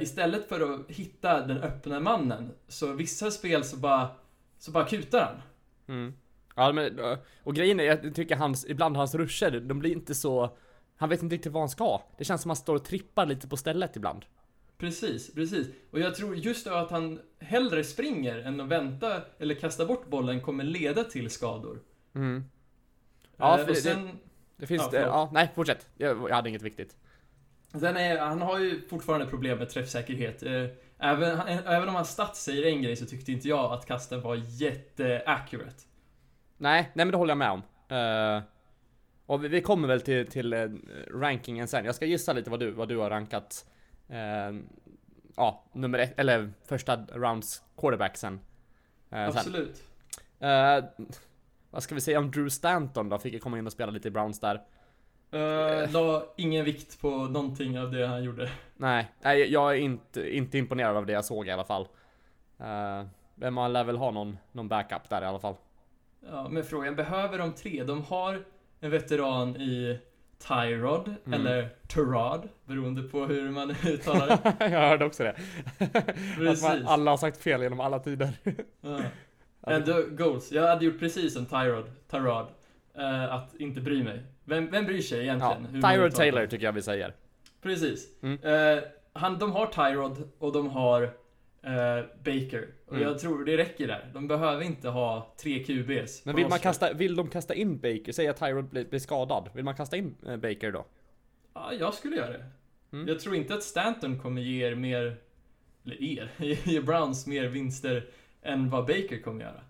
[0.01, 4.09] istället för att hitta den öppna mannen så vissa spel så bara
[4.59, 5.43] så bara kutar han.
[5.97, 6.15] Mm.
[6.57, 7.01] Ja, men,
[7.43, 10.57] och grejen är, jag tycker hans, ibland hans ruscher, de blir inte så...
[11.03, 12.01] Han vet inte riktigt vad han ska.
[12.19, 14.25] Det känns som att han står och trippar lite på stället ibland.
[14.79, 15.67] Precis, precis.
[15.91, 20.41] Och jag tror just att han hellre springer än att vänta eller kasta bort bollen
[20.41, 21.79] kommer leda till skador.
[22.15, 22.45] Mm.
[23.37, 24.19] Ja, Eh, för och det- sen,
[24.57, 25.07] Det finns, Ja, förlåt.
[25.09, 25.87] ja nej fortsätt.
[25.97, 26.97] Jag, jag hade inget viktigt.
[27.81, 30.43] Sen är, han har ju fortfarande problem med träffsäkerhet.
[30.43, 30.67] Eh,
[31.05, 34.35] Även, även om hans stats säger en grej så tyckte inte jag att kasten var
[34.37, 35.83] jätte-accurate.
[36.57, 37.63] Nej, nej men det håller jag med om.
[37.89, 38.43] Eh,
[39.27, 40.69] och vi, vi kommer väl till, till eh,
[41.11, 41.85] rankingen sen.
[41.85, 43.67] Jag ska gissa lite vad du, vad du har rankat.
[44.09, 44.53] eh,
[45.37, 48.41] ja, nummer ett, eller första rounds quarterbacksen.
[49.11, 49.29] Sen.
[49.29, 49.83] Absolut.
[50.41, 50.85] Eh,
[51.71, 53.19] vad ska vi säga om Drew Stanton då?
[53.19, 54.63] Fick komma in och spela lite i Browns där.
[55.35, 58.51] Uh, la ingen vikt på någonting av det han gjorde.
[58.77, 61.83] Nej, nej jag är inte, inte imponerad av det jag såg i alla fall.
[62.61, 65.55] Uh, men man lär väl ha någon, någon backup där i alla fall.
[66.31, 67.85] Ja, men frågan, behöver de tre?
[67.85, 68.45] De har
[68.83, 69.99] en veteran i
[70.49, 71.41] Tyrod, Mm.
[71.41, 74.55] eller Tyrod, beroende på hur man uttalar det.
[74.71, 75.37] jag hörde också det.
[75.79, 76.05] Att
[76.37, 76.63] Precis.
[76.63, 78.31] man, alla har sagt fel genom alla tider.
[78.81, 79.01] Ja.
[79.67, 80.53] Ändå goals.
[80.53, 82.47] Jag hade gjort precis som Tyrod, Tyrod.
[82.95, 84.23] eh, att inte bry mig.
[84.45, 85.81] Vem, vem bryr sig Ja, egentligen?
[85.81, 87.15] man Tyrod Taylor tycker jag vi säger.
[87.63, 88.23] Precis.
[88.23, 88.39] Mm.
[88.79, 91.11] Eh, han, de har Tyrod och de har
[91.63, 92.69] eh, Baker.
[92.87, 93.09] Och Mm.
[93.09, 94.11] jag tror det räcker där.
[94.15, 96.25] De behöver inte ha tre QBs.
[96.25, 98.13] Men vill, man kasta, vill de kasta in Baker?
[98.13, 99.51] Säg att Tyrod blir, blir skadad.
[99.55, 100.85] Vill man kasta in eh, Baker då?
[101.55, 102.45] Ja, jag skulle göra det.
[102.93, 103.09] Mm.
[103.09, 105.17] Jag tror inte att Stanton kommer ge er mer,
[105.85, 106.31] eller er,
[106.69, 108.07] ge Browns mer vinster
[108.43, 109.61] än vad Baker kommer göra.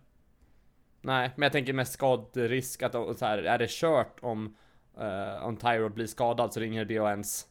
[1.00, 4.56] Nej, men jag tänker mest skadrisk att och så här, är det kört om,
[4.98, 7.46] eh, om Tyrod blir skadad så det ingen idé att ens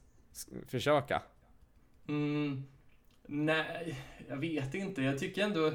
[0.68, 1.22] försöka.
[2.08, 2.64] Mm,
[3.32, 3.96] nej,
[4.30, 5.02] jag vet inte.
[5.02, 5.72] Jag tycker ändå...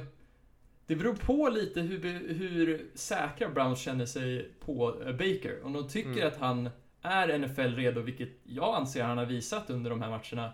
[0.86, 1.98] Det beror på lite hur,
[2.34, 5.64] hur säkra Browns känner sig på eh, Baker.
[5.64, 6.26] Om de tycker Mm.
[6.28, 6.70] att han
[7.02, 10.52] är NFL-redo, vilket jag anser han har visat under de här matcherna,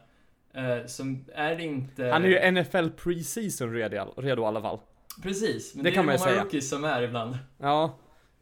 [0.55, 1.03] eh, så
[1.35, 2.05] är det inte...
[2.07, 4.79] Han är ju NFL preseason redo, redo i alla fall.
[5.23, 6.43] Precis, men Det det, kan är man ju många säga.
[6.45, 7.39] rookies som är ibland.
[7.59, 7.99] Ja.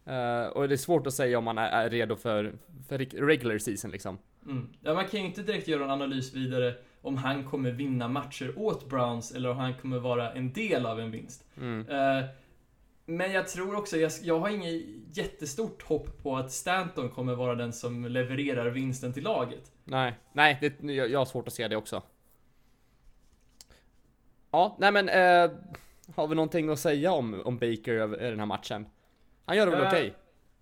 [0.07, 2.53] eh, och det är svårt att säga om han är, redo för,
[2.89, 4.19] för regular season liksom.
[4.47, 4.69] Mm.
[4.81, 8.53] Ja, man kan ju inte direkt göra en analys vidare om han kommer vinna matcher
[8.57, 11.45] åt Browns eller om han kommer vara en del av en vinst.
[11.57, 11.89] Mm.
[11.89, 12.25] Eh,
[13.07, 14.83] men jag tror också, jag, jag har inget
[15.17, 19.73] jättestort hopp på att Stanton kommer vara den som levererar vinsten till laget.
[19.85, 22.03] Nej, nej, det, jag, jag har svårt att se det också.
[24.51, 25.51] Ja, nej men eh,
[26.15, 28.87] har vi någonting att säga om, om Baker i den här matchen?
[29.45, 30.15] Han gör det väl Eh, okej?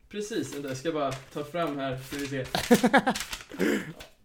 [0.08, 2.44] Precis, vänta, jag ska bara ta fram här, ska vi se.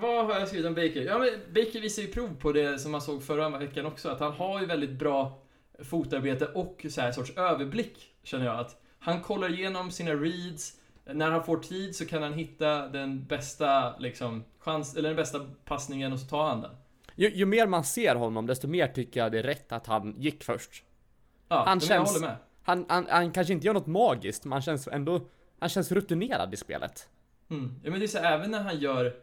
[0.00, 1.02] Vad har jag skrivit om Baker?
[1.02, 4.20] Ja, men Baker visar ju prov på det som man såg förra veckan också, att
[4.20, 5.38] han har ju väldigt bra
[5.82, 8.58] fotarbete och så här sorts överblick, känner jag.
[8.58, 10.72] Att han kollar igenom sina reads,
[11.04, 15.40] när han får tid så kan han hitta den bästa, liksom, chans, eller den bästa
[15.64, 16.70] passningen och så tar han den.
[17.14, 20.14] Ju, ju mer man ser honom, desto mer tycker jag det är rätt att han
[20.18, 20.84] gick först.
[21.48, 22.36] Ja, Han men jag känns- håller med.
[22.62, 25.20] Han, han, han kanske inte gör något magiskt, men han känns ändå,
[25.58, 27.08] han känns rutinerad i spelet.
[27.50, 27.80] Mm.
[27.84, 29.14] Ja, men det är så även när han gör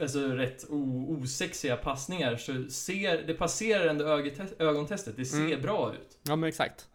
[0.00, 5.16] alltså rätt osexiga passningar så ser, det passerar ändå ögontest- ögontestet.
[5.16, 5.62] Det ser Mm.
[5.62, 6.18] bra ut.
[6.22, 6.88] Ja men exakt.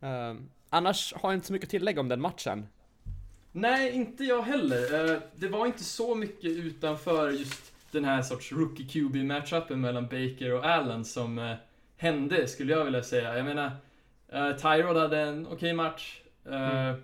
[0.00, 0.34] Eh,
[0.70, 2.66] annars har jag inte så mycket att tillägga om den matchen.
[3.52, 5.12] Nej, inte jag heller.
[5.14, 10.02] Eh, Det var inte så mycket utanför just den här sorts rookie QB matchupen mellan
[10.04, 11.54] Baker och Allen som eh,
[11.96, 13.36] hände, skulle jag vilja säga.
[13.36, 13.70] Jag menar,
[14.34, 16.20] uh, Tyrod hade en okej match.
[16.46, 16.52] Eh,
[16.88, 17.02] Mm.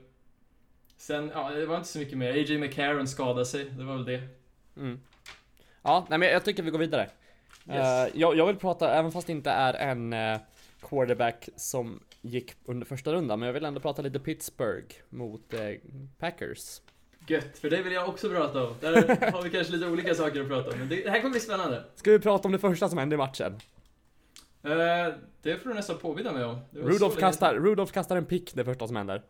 [0.97, 2.31] Sen, ja, det var inte så mycket mer.
[2.33, 2.59] A.J.
[2.59, 4.23] McCarron skadade sig, det var väl det.
[4.77, 5.01] Mm.
[5.83, 7.11] Ja, nej men jag tycker vi går vidare.
[7.69, 7.77] Yes.
[7.77, 10.41] Eh, jag, jag vill prata, även fast det inte är en eh,
[10.81, 15.61] quarterback som gick under första rundan, men jag vill ändå prata lite Pittsburgh mot eh,
[16.19, 16.81] Packers.
[17.27, 18.75] Gött, för det vill jag också prata om.
[18.81, 18.93] Där
[19.33, 21.41] har vi kanske lite olika saker att prata om, men det, det här kommer bli
[21.41, 21.85] spännande.
[21.95, 23.61] Ska vi prata om det första som hände i matchen?
[25.43, 26.61] Det får du nästan påminna mig om.
[26.71, 27.55] Länge kastar.
[27.55, 29.23] Rudolph kastar en pick det första som händer.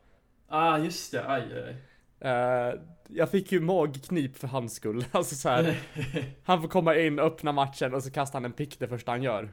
[0.49, 1.29] Ah, just det.
[1.29, 1.77] Aj, aj, aj.
[2.25, 5.05] Eh, jag fick ju magknip för hans skull.
[5.13, 5.77] Alltså så här,
[6.45, 9.23] han får komma in, öppna matchen och så kastar han en pick det första han
[9.23, 9.53] gör.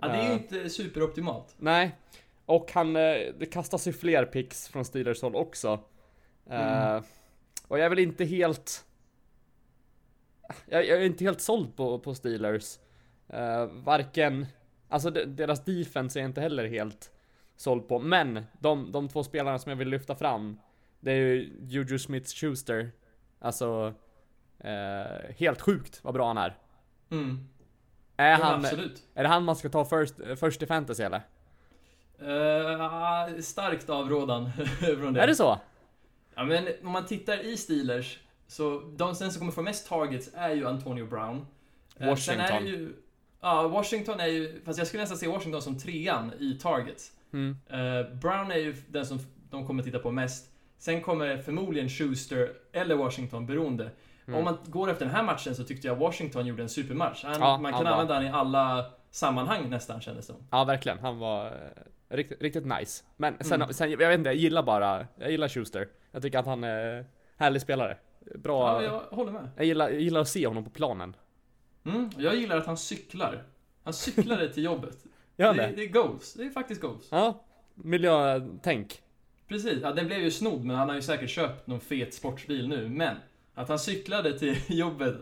[0.00, 1.54] Ja, det är ju Eh, inte superoptimalt.
[1.58, 1.96] Nej.
[2.46, 5.80] Och han, eh, det kastas ju fler picks från Steelers håll också.
[6.50, 7.02] Mm.
[7.68, 8.84] Och jag är väl inte helt...
[10.66, 12.78] Jag, jag är inte helt såld på, på Steelers.
[13.28, 14.46] Eh, varken...
[14.88, 17.10] Alltså de, deras defense är jag inte heller helt
[17.56, 17.98] såld på.
[17.98, 20.58] Men de, de två spelarna som jag vill lyfta fram.
[21.00, 22.90] Det är ju Juju Smith-Schuster.
[23.38, 23.94] Alltså...
[24.58, 26.56] Eh, helt sjukt vad bra han är.
[27.10, 27.48] Mm.
[28.16, 29.02] Är, Ja, han, absolut.
[29.14, 31.22] är det han man ska ta först, först i fantasy eller?
[32.80, 35.20] Ah, starkt avrådan från det.
[35.20, 35.58] Är det så?
[36.34, 40.30] Ja, men om man tittar i Steelers, så de den som kommer få mest targets
[40.34, 41.46] är ju Antonio Brown.
[41.96, 42.66] Eh, Sen är Washington.
[42.66, 42.92] ju,
[43.40, 47.12] ja, Washington är ju, fast jag skulle nästan se Washington som trean i targets.
[47.32, 47.56] Mm.
[47.70, 49.18] Eh, Brown är ju den som
[49.50, 50.49] de kommer titta på mest.
[50.80, 53.90] Sen kommer förmodligen Schuster eller Washington beroende.
[54.26, 54.38] Mm.
[54.38, 57.24] Om man går efter den här matchen så tyckte jag Washington gjorde en supermatch.
[57.24, 60.42] Han, Ja, man kan var- använda han i alla sammanhang nästan kändes det som.
[60.50, 60.98] Ja, verkligen.
[60.98, 61.52] Han var eh,
[62.16, 63.04] riktigt, riktigt nice.
[63.16, 63.72] Men sen, Mm.
[63.74, 65.88] sen, jag vet inte, jag gillar bara, jag gillar Schuster.
[66.12, 67.96] Jag tycker att han är härlig spelare.
[68.34, 68.82] Bra.
[68.82, 69.50] Ja, jag håller med.
[69.56, 71.16] jag, gillar, jag gillar att se honom på planen.
[71.84, 73.42] Mm, jag gillar att han cyklar.
[73.84, 74.96] Han cyklade till jobbet.
[75.36, 75.72] Gör det, det?
[75.76, 76.34] det är goals.
[76.34, 77.08] Det är faktiskt goals.
[77.10, 77.44] Ja.
[77.74, 79.02] Miljötänk.
[79.50, 79.78] Precis.
[79.82, 82.88] Ja, den blev ju snodd, men han har ju säkert köpt någon fet sportsbil nu.
[82.88, 83.16] Men
[83.54, 85.14] att han cyklade till jobbet,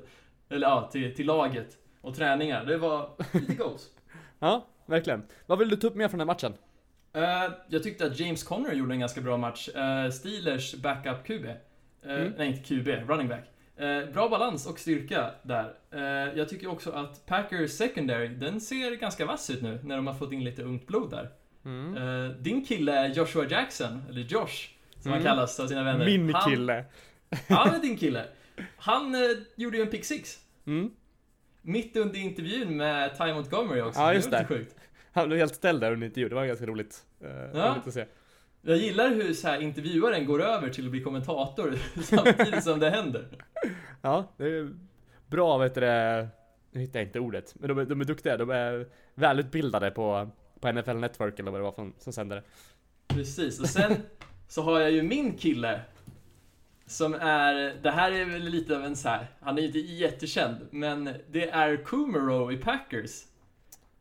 [0.49, 3.87] eller ja, till, till laget och träningar, det var lite goals.
[4.39, 5.23] Ja, verkligen.
[5.47, 6.53] Vad vill du ta upp mer från den här matchen?
[7.13, 9.69] Eh, jag tyckte att James Conner gjorde en ganska bra match.
[9.69, 11.45] Uh, Steelers backup QB.
[11.45, 11.57] Eh,
[12.03, 12.33] Mm.
[12.39, 13.45] Nej, inte QB, running back.
[14.13, 15.75] Bra balans och styrka där.
[16.37, 20.15] Jag tycker också att Packers secondary, den ser ganska vass ut nu när de har
[20.15, 21.31] fått in lite ungt blod där.
[21.65, 21.97] Mm.
[21.97, 24.69] Eh, din kille Joshua Jackson, eller Josh,
[25.01, 25.25] som han Mm.
[25.25, 26.05] kallas av sina vänner.
[26.05, 26.85] Min han, kille.
[27.49, 28.25] Ja, men din kille.
[28.77, 29.21] Han eh,
[29.57, 30.39] gjorde ju en pick six.
[30.67, 30.91] Mm.
[31.63, 34.01] Mitt under intervjun med Ty Montgomery också.
[34.01, 34.45] Ja, just det.
[34.49, 34.75] Sjukt.
[35.13, 37.05] Han blev helt ställd där under intervjun, det var ganska roligt.
[37.25, 37.71] Uh, Ja.
[37.73, 38.07] roligt att se.
[38.63, 42.91] Jag gillar hur så här, intervjuaren går över till att bli kommentator samtidigt som det
[42.91, 43.29] händer.
[44.03, 44.71] Ja, det är
[45.27, 46.29] bra vet du det,
[46.71, 50.31] nu hittar jag inte ordet, men de är, de är duktiga, de är välutbildade på,
[50.61, 52.43] på NFL Network eller vad det var som, som sände det.
[53.07, 53.95] Precis, och sen
[54.49, 55.81] så har jag ju min kille
[56.87, 59.79] som är, det här är väl lite av en så här, han är ju inte
[59.79, 63.11] jättekänd, men det är Kumaro i Packers.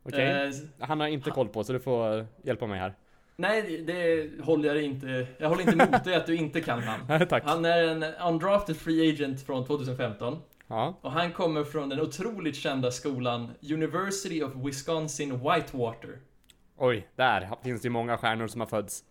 [0.04, 0.48] Okej?
[0.48, 2.94] Eh, Han har inte koll på så du får hjälpa mig här.
[3.36, 7.28] nej, det håller jag inte, jag håller inte emot dig att du inte kan han.
[7.28, 7.44] Tack.
[7.46, 10.38] Han är en undrafted free agent från 2015
[10.70, 10.98] Ja.
[11.02, 16.20] och han kommer från den otroligt kända skolan University of Wisconsin Whitewater.
[16.78, 19.04] Oj, där finns det ju många stjärnor som har fötts.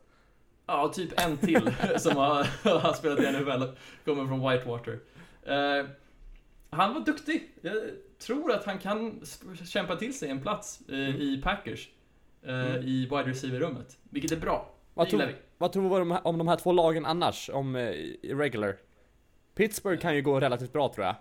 [0.67, 2.35] Ja, typ en till som har,
[2.81, 4.99] har spelat i NHL kommer från Whitewater.
[5.43, 5.87] Eh,
[6.71, 7.51] han var duktig.
[7.63, 7.75] Jag
[8.27, 9.23] tror att han kan
[9.65, 11.21] kämpa till sig en plats eh, Mm.
[11.21, 11.89] i Packers.
[12.43, 12.83] Eh, Mm.
[12.83, 13.99] I wide receiver-rummet.
[14.11, 14.71] Vilket är bra.
[14.95, 15.35] Vad tror, vi.
[15.59, 17.51] vad tror du om, de här- två lagen annars?
[17.53, 18.77] Om eh, regular?
[19.55, 21.15] Pittsburgh kan ju gå relativt bra tror jag.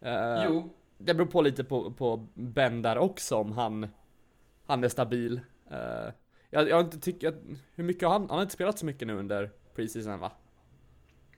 [0.00, 3.88] Eh, Jo, Det beror på lite på, på Ben där också om han,
[4.66, 5.40] han är stabil.
[5.70, 6.12] Eh,
[6.50, 7.34] jag, jag har inte tyckt, jag,
[7.74, 10.32] hur mycket har han, han har inte spelat så mycket nu under preseason va?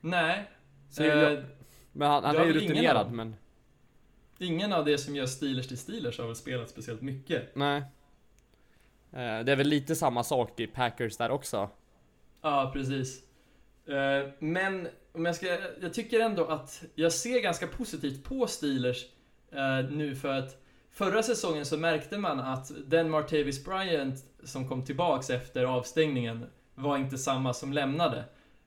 [0.01, 0.51] nej.
[0.91, 1.45] Så jag,
[1.93, 3.37] men han, han är ju rutinerad av- men
[4.39, 7.57] Ingen av det som gör Steelers till Steelers har väl spelat speciellt mycket.
[7.57, 7.83] nej.
[9.13, 11.71] Eh, det är väl lite samma sak i Packers där också.
[12.43, 13.23] Ja, precis.
[14.39, 19.07] Men om jag ska, jag tycker ändå att jag ser ganska positivt på Steelers
[19.91, 20.62] nu för att
[20.93, 26.97] förra säsongen så märkte man att den Martavis Bryant som kom tillbaks efter avstängningen var
[26.99, 28.25] inte samma som lämnade.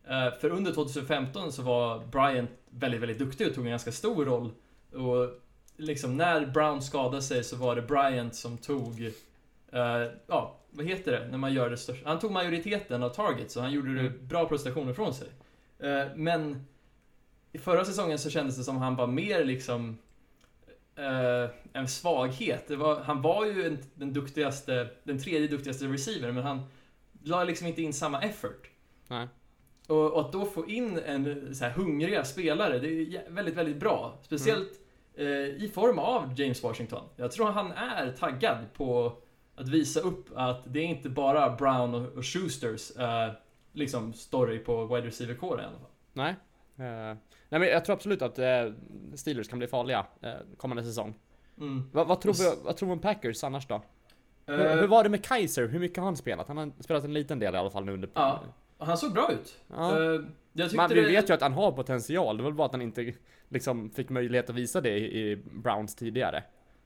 [0.07, 4.25] Eh, För under 2015 så var Bryant väldigt, väldigt duktig och tog en ganska stor
[4.25, 4.51] roll
[4.93, 5.29] Och
[5.77, 9.01] liksom när Brown skadade sig så var det Bryant som tog,
[9.71, 9.81] eh,
[10.27, 12.09] ja, vad heter det, när man gör det största.
[12.09, 14.27] Han tog majoriteten av targets så han gjorde det Mm.
[14.27, 15.27] bra prestationer från sig.
[15.79, 16.65] Eh, men
[17.51, 19.97] i förra säsongen så kändes det som han var mer liksom
[20.95, 22.71] eh, en svaghet.
[22.71, 26.62] Var, han var ju en, den duktigaste, den tredje duktigaste receivern men han
[27.23, 28.69] la liksom inte in samma effort.
[29.08, 29.27] Nej.
[29.88, 33.77] Och, och att då få in en så här hungriga spelare, det är väldigt, väldigt
[33.77, 34.19] bra.
[34.21, 34.71] Speciellt
[35.15, 35.27] eh,
[35.63, 37.03] i form av James Washington.
[37.15, 39.17] Jag tror han är taggad på
[39.55, 43.31] att visa upp att det är inte bara Brown och, och Schusters eh,
[43.73, 45.89] liksom story på wide receiver-kåren i alla fall.
[46.13, 46.36] Nej.
[46.77, 47.17] Eh,
[47.49, 48.71] nej men jag tror absolut att eh,
[49.15, 51.15] Steelers kan bli farliga eh, kommande säsong.
[51.57, 51.89] Mm.
[51.93, 53.81] Vad, vad, tror vi, vad tror vi om Packers annars då?
[54.45, 55.67] Hur, hur var det med Kaiser?
[55.67, 56.47] Hur mycket har han spelat?
[56.47, 58.09] Han har spelat en liten del i alla fall nu under...
[58.13, 58.43] Ja.
[58.77, 59.57] han såg bra ut.
[59.67, 62.81] Men vi det- vet ju att han har potential, det var väl bara att han
[62.81, 63.13] inte
[63.49, 66.43] liksom fick möjlighet att visa det i, i Browns tidigare.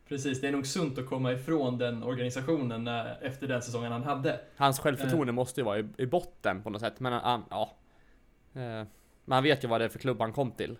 [0.08, 2.88] Precis, det är nog sunt att komma ifrån den organisationen
[3.22, 4.40] efter den säsongen han hade.
[4.56, 7.72] Hans självförtroende måste ju vara i, i botten på något sätt, men han, ja.
[9.30, 10.78] Men han vet ju vad det är för klubb han kom till.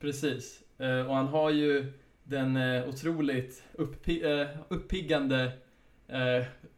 [0.00, 0.62] Precis.
[0.78, 1.92] Eh, och han har ju
[2.24, 5.52] den eh, otroligt uppi- eh, uppiggande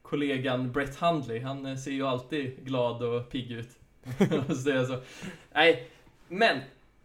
[0.02, 1.40] kollegan Brett Hundley.
[1.40, 3.68] Han ser ju alltid glad och pigg ut.
[4.88, 5.00] Så.
[5.52, 5.88] Nej,
[6.28, 6.58] men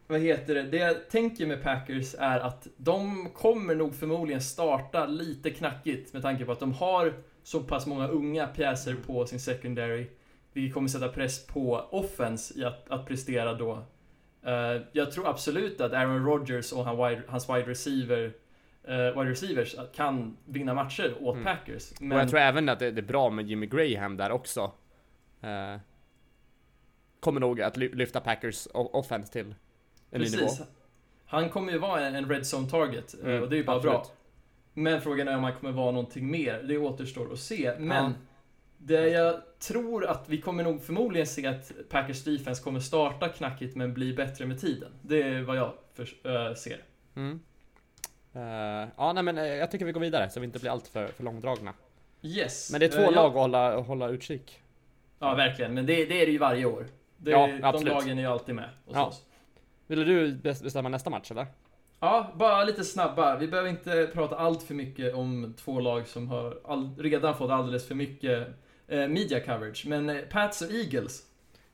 [0.08, 0.64] vad heter det?
[0.64, 6.22] Det jag tänker med Packers är att de kommer nog förmodligen starta lite knackigt med
[6.22, 10.08] tanke på att de har så pass många unga pjäser på sin secondary.
[10.54, 13.84] Vilket kommer sätta press på offense i att, att prestera då.
[14.44, 18.32] Eh, jag tror absolut att Aaron Rodgers och han wide, hans wide receiver
[18.84, 21.46] eh, wide receivers kan vinna matcher åt Mm.
[21.46, 21.94] Packers.
[22.00, 24.72] Men Och jag tror även att det, det är bra med Jimmy Graham där också.
[25.42, 25.78] Eh,
[27.20, 29.56] kommer nog att ly- lyfta Packers offense till
[30.12, 30.38] en ny nivå.
[30.44, 30.62] precis.
[31.26, 33.80] Han kommer ju vara en, en red zone target Mm, och det är ju bara
[33.80, 33.94] bra.
[33.98, 34.18] absolut.
[34.74, 36.64] Men frågan är om han kommer vara någonting mer.
[36.64, 37.74] Det återstår att se.
[37.80, 38.12] Men Ja.
[38.78, 43.76] Det jag tror att vi kommer nog förmodligen se att Packers defense kommer starta knackigt
[43.76, 44.92] men bli bättre med tiden.
[45.02, 46.04] Det är vad jag för,
[46.50, 46.84] eh, ser.
[47.16, 47.40] Mm.
[48.34, 50.88] Eh, ja, nej men eh, jag tycker vi går vidare så vi inte blir allt
[50.88, 51.74] för, för långdragna.
[52.22, 52.72] Yes.
[52.72, 53.28] Men det är två Eh, lag ja.
[53.28, 54.60] att hålla, hålla utkik.
[55.20, 55.74] Ja, verkligen.
[55.74, 56.86] Men det, det är det ju varje år.
[57.18, 57.94] Det, Ja, de absolut.
[57.94, 59.06] lagen är ju alltid med hos Ja.
[59.06, 59.24] oss.
[59.88, 61.48] Vill du bes- bestämma nästa match eller?
[62.00, 63.38] Ja, bara lite snabba.
[63.38, 67.52] Vi behöver inte prata allt för mycket om två lag som har all, redan fått
[67.52, 68.48] alldeles för mycket
[68.88, 69.86] media coverage.
[69.88, 71.24] Men eh, Pats och Eagles.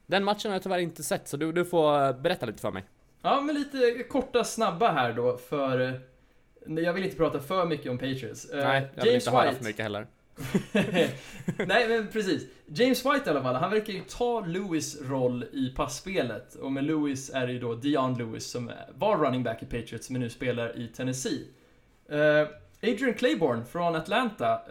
[0.05, 2.71] Den matchen har jag tyvärr inte sett så du, du får eh, berätta lite för
[2.71, 2.83] mig.
[3.21, 5.79] Ja, men lite korta snabba här då för...
[5.81, 8.49] eh, Jag vill inte prata för mycket om Patriots.
[8.49, 10.07] Eh, nej, jag vill inte höra för mycket heller.
[11.67, 12.47] Nej men precis.
[12.65, 16.55] James White i alla fall, han verkar ju ta Lewis roll i passspelet.
[16.55, 20.09] Och med Lewis är det ju då Dion Lewis som var running back i Patriots
[20.09, 21.47] men nu spelar i Tennessee.
[22.09, 22.47] Eh,
[22.91, 24.61] Adrian Claiborne från Atlanta.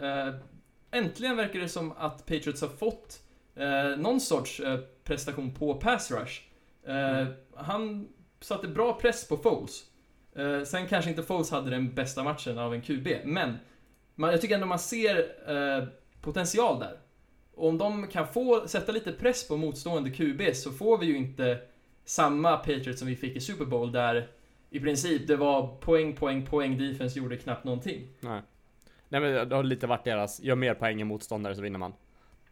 [0.93, 3.21] Eh, äntligen verkar det som att Patriots har fått
[3.59, 6.41] uh, någon sorts eh, prestation på pass rush.
[6.87, 7.33] Eh, Mm.
[7.55, 8.07] Han
[8.39, 9.83] satte bra press på Foles.
[10.35, 13.57] Eh, sen kanske inte Foles hade den bästa matchen av en QB, men
[14.15, 15.83] man, jag tycker ändå man ser eh,
[16.21, 16.97] potential där.
[17.55, 21.17] Och om de kan få sätta lite press på motstående QB så får vi ju
[21.17, 21.59] inte
[22.05, 24.27] samma Patriots som vi fick i Super Bowl där
[24.69, 28.07] i princip det var poäng, poäng, poäng, defense gjorde knappt någonting.
[28.19, 28.41] Nej.
[29.13, 31.93] Nej men det har lite varit deras, gör mer poäng än motståndare så vinner man.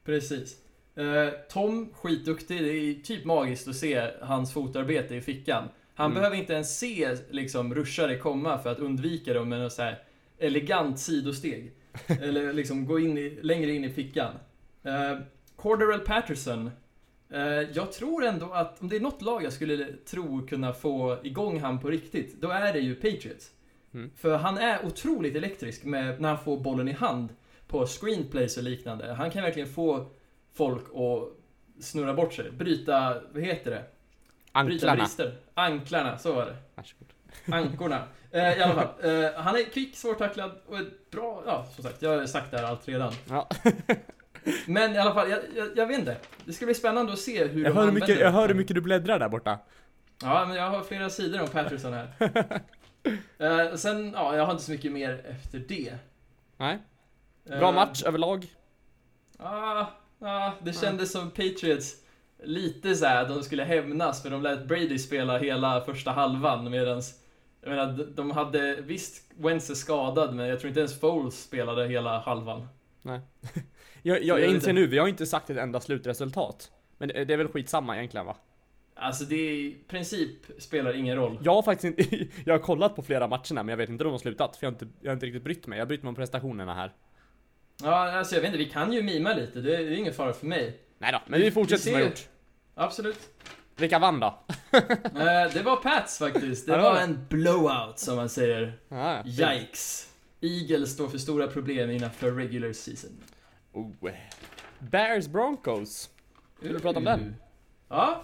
[0.06, 0.58] Precis.
[0.96, 2.62] Eh, Tom, skitduktig.
[2.62, 5.64] Det är typ magiskt att se hans fotarbete i fickan.
[5.96, 6.16] Han Mm.
[6.16, 10.00] behöver inte ens se liksom rushare komma för att undvika dem med något så här
[10.38, 11.72] elegant sidosteg.
[12.22, 14.34] Eller liksom gå in i, längre in i fickan.
[14.86, 15.20] Uh,
[15.56, 16.72] Corderell Patterson.
[17.30, 17.42] Eh,
[17.74, 21.60] jag tror ändå att om det är något lag jag skulle tro kunna få igång
[21.60, 23.52] han på riktigt, då är det ju Patriots.
[23.94, 24.12] Mm.
[24.18, 27.30] För han är otroligt elektrisk med, när han får bollen i hand
[27.68, 29.14] på screenplays och liknande.
[29.14, 30.10] Han kan verkligen få
[30.54, 32.52] folk att snurra bort sig.
[32.52, 33.84] Bryta, vad heter det?
[34.66, 34.96] Bryta Anklarna.
[34.96, 35.36] brister.
[35.54, 36.56] Anklarna, så var det.
[36.76, 37.08] Varsågod.
[37.46, 38.04] Ankorna.
[38.34, 38.88] Eh, I alla fall.
[39.04, 42.58] Eh, han är kvick, svårtacklad och ett bra, ja som sagt, jag har sagt det
[42.58, 43.14] här allt redan.
[43.30, 43.50] Ja.
[44.68, 46.18] Men i alla fall, jag, jag, jag vet inte.
[46.46, 48.76] Det ska bli spännande att se hur Jag de hör, mycket, jag hör hur mycket
[48.76, 49.60] du bläddrar där borta.
[50.22, 52.14] Ja, men jag har flera sidor om Patterson här.
[53.38, 55.94] Eh, sen, ja, jag har inte så mycket mer efter det.
[56.58, 56.78] Nej.
[57.44, 58.46] Bra Eh, match överlag.
[59.38, 59.86] Ah,
[60.20, 61.96] ah, det kändes som Patriots
[62.44, 67.18] lite så här, de skulle hämnas för de lät Brady spela hela första halvan medans
[67.62, 71.44] jag menar, de- de hade visst Wentz är skadad men jag tror inte ens Foles
[71.44, 72.68] spelade hela halvan.
[73.04, 73.20] Så
[74.02, 76.72] jag, jag jag inser nu, vi har inte sagt ett enda slutresultat.
[76.98, 78.36] Men det, det är väl skitsamma egentligen va?
[79.02, 81.40] Alltså det i princip spelar ingen roll.
[81.44, 84.08] Jag har faktiskt inte, jag har kollat på flera matcherna men jag vet inte om
[84.08, 85.78] de har slutat för jag har inte, jag har inte riktigt brytt mig.
[85.80, 86.94] Jag har brytt mig om prestationerna här.
[87.84, 90.14] Ja, alltså jag vet inte, vi kan ju mima lite, det är, det är ingen
[90.14, 90.80] fara för mig.
[90.98, 92.28] Nej då, men vi fortsätter som vi ju- har gjort.
[92.76, 93.20] Absolut.
[93.76, 94.40] Vilka vann då?
[94.72, 96.68] Eh, det var Pats faktiskt.
[96.68, 98.80] Det var en blowout som man säger.
[98.90, 100.10] Ja, Yikes.
[100.42, 103.12] Eagles står för stora problem innanför regular season.
[103.72, 103.92] Oh.
[104.80, 106.10] Bears Broncos.
[106.60, 107.36] Vill du prata om den?
[107.90, 108.24] Ja.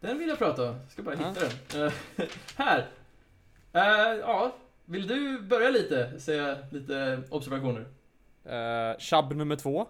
[0.00, 0.76] Den vill jag prata om.
[0.90, 1.28] Ska bara Ja.
[1.28, 1.40] hitta
[1.74, 1.86] den.
[1.86, 1.92] Eh,
[2.56, 2.88] här.
[3.72, 6.20] Eh, ja, vill du börja lite?
[6.20, 7.80] Säga lite observationer.
[8.46, 9.86] Uh, Chubb nummer två.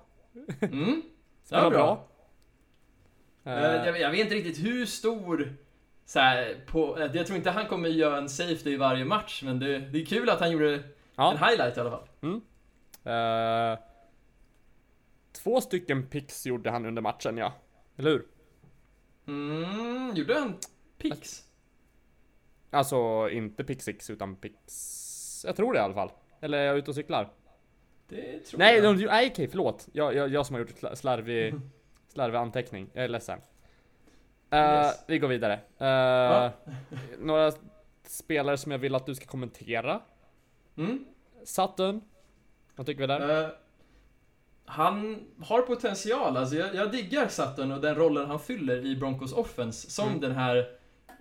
[0.61, 1.03] Mm.
[1.49, 2.05] Det var bra.
[3.45, 5.55] Eh, Eh, jag, jag vet inte riktigt hur stor
[6.05, 9.59] så här, på, jag tror inte han kommer göra en safety i varje match, men
[9.59, 10.83] det, det är kul att han gjorde
[11.17, 11.33] ja.
[11.33, 12.09] en highlight i alla fall.
[13.05, 13.79] Eh,
[15.43, 17.53] två stycken picks gjorde han under matchen ja.
[17.97, 18.27] Eller hur?
[19.29, 20.57] Mm, gjorde han
[20.99, 21.45] picks?
[22.71, 25.45] Alltså inte pick six utan picks...
[25.47, 26.11] Jag tror det i alla fall.
[26.41, 27.33] Eller är jag ute och cyklar?
[28.09, 28.97] Det tror Nej, jag.
[28.99, 29.89] de, nej okej förlåt.
[29.93, 31.55] Jag, jag, jag som har gjort sla- slarvig,
[32.09, 32.91] slarvig anteckning.
[32.93, 33.39] Jag är ledsen.
[34.51, 35.05] Eh, Yes.
[35.09, 35.61] Vi går vidare.
[35.79, 36.51] Ja.
[37.19, 37.53] Några
[38.03, 40.01] spelare som jag vill att du ska kommentera.
[40.77, 41.05] Mm.
[41.45, 42.01] Sutton.
[42.77, 43.45] Vad tycker vi där?
[43.45, 43.51] Eh,
[44.69, 49.33] han har potential, alltså jag, jag diggar Sutton och den rollen han fyller i Broncos
[49.33, 50.21] offense som Mm.
[50.21, 50.57] den här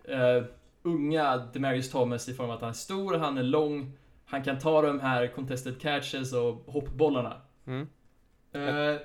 [0.03, 0.43] eh,
[0.83, 3.91] unga Demarius Thomas i form av att han är stor, han är lång,
[4.25, 7.41] han kan ta de här contested catches och hoppbollarna.
[7.67, 7.87] Mm.
[8.53, 8.97] Eh,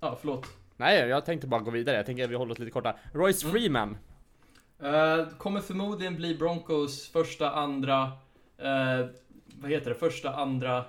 [0.00, 0.46] ja, förlåt.
[0.76, 1.96] Nej, jag tänkte bara gå vidare.
[1.96, 2.96] Jag tänker vi håller oss lite korta.
[3.14, 3.52] Royce Mm.
[3.52, 3.96] Freeman.
[4.82, 8.02] Eh, kommer förmodligen bli Broncos första, andra,
[8.58, 9.06] eh,
[9.54, 10.84] vad heter det, första, andra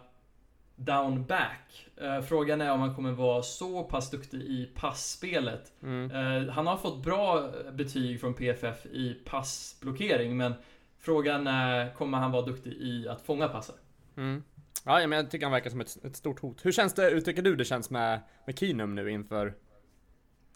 [0.79, 1.89] down back.
[1.97, 5.71] Eh, frågan är om han kommer vara så pass duktig i passspelet.
[5.83, 6.11] Mm.
[6.11, 10.53] Eh, han har fått bra betyg från PFF i passblockering, men
[10.99, 13.75] frågan är, kommer han vara duktig i att fånga passar?
[14.17, 14.43] Mm.
[14.85, 16.65] Ja, men jag tycker han verkar som ett, ett stort hot.
[16.65, 19.53] Hur känns det, hur tycker du det känns med, med Keenum nu inför...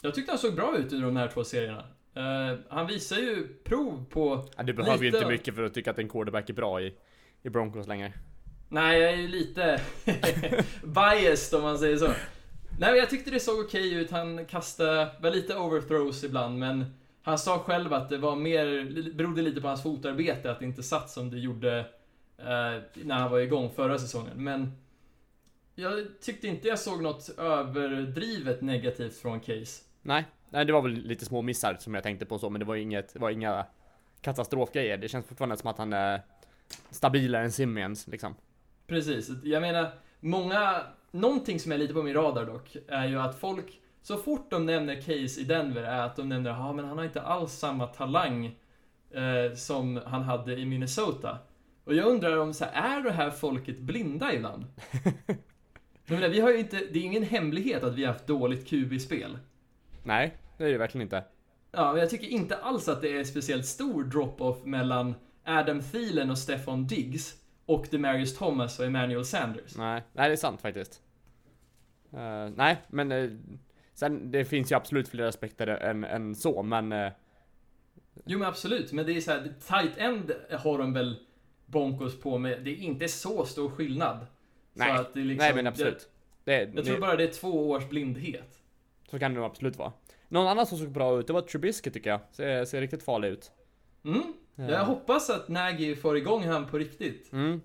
[0.00, 1.84] Jag tyckte han såg bra ut i de här två serierna.
[2.14, 5.16] Eh, han visar ju prov på Ja, du behöver ju Lite.
[5.16, 6.94] inte mycket för att tycka att en quarterback är bra i,
[7.42, 8.12] i Broncos längre.
[8.74, 9.80] Nej, jag är ju lite
[10.82, 12.06] biased om man säger så.
[12.06, 14.10] Nej, men jag tyckte det såg okej ut.
[14.10, 16.84] Han kastade väl lite overthrows ibland, men
[17.22, 20.82] han sa själv att det var mer, berodde lite på hans fotarbete, att det inte
[20.82, 21.78] satt som det gjorde
[22.38, 24.44] eh, när han var igång förra säsongen.
[24.44, 24.72] Men
[25.74, 29.82] jag tyckte inte jag såg något överdrivet negativt från Case.
[30.02, 32.64] Nej, nej det var väl lite små missar som jag tänkte på så, men det
[32.64, 33.66] var inget, det var inga
[34.20, 34.96] katastrofgrejer.
[34.96, 36.20] Det känns fortfarande som att han är
[36.90, 38.34] stabilare än Simeons liksom.
[38.86, 40.80] Precis, jag menar, många,
[41.10, 44.66] någonting som är lite på min radar dock, är ju att folk, så fort de
[44.66, 47.86] nämner Case i Denver, är att de nämner, ja men han har inte alls samma
[47.86, 48.46] talang
[49.10, 51.38] eh, som han hade i Minnesota.
[51.84, 54.64] Och jag undrar om, så här, är det här folket blinda ibland?
[56.06, 58.68] jag menar, vi har ju inte, det är ingen hemlighet att vi har haft dåligt
[58.68, 59.38] QB-spel.
[60.02, 61.24] Nej, det är det verkligen inte.
[61.72, 65.14] Ja, men jag tycker inte alls att det är speciellt stor drop-off mellan
[65.44, 69.76] Adam Thielen och Stefan Diggs och Demarius Thomas och Emmanuel Sanders.
[69.76, 71.02] Nej, nej det är sant faktiskt.
[72.12, 73.30] Eh, nej, men eh,
[73.94, 77.12] sen det finns ju absolut fler aspekter än, än så, men eh,
[78.24, 81.16] Jo men absolut, men det är så här, tight end har de väl
[81.66, 84.26] Broncos på med, det är inte så stor skillnad.
[84.72, 86.08] nej, så det liksom, nej men absolut.
[86.44, 88.60] Det, Jag, jag tror det, bara det är två års blindhet.
[89.10, 89.92] Så kan det nog absolut vara.
[90.28, 92.20] Någon annan som såg bra ut, det var Trubisky tycker jag.
[92.32, 93.52] Ser, ser riktigt farlig ut.
[94.04, 94.22] Mm.
[94.56, 97.32] Jag hoppas att Nagy får igång han på riktigt.
[97.32, 97.60] Mm.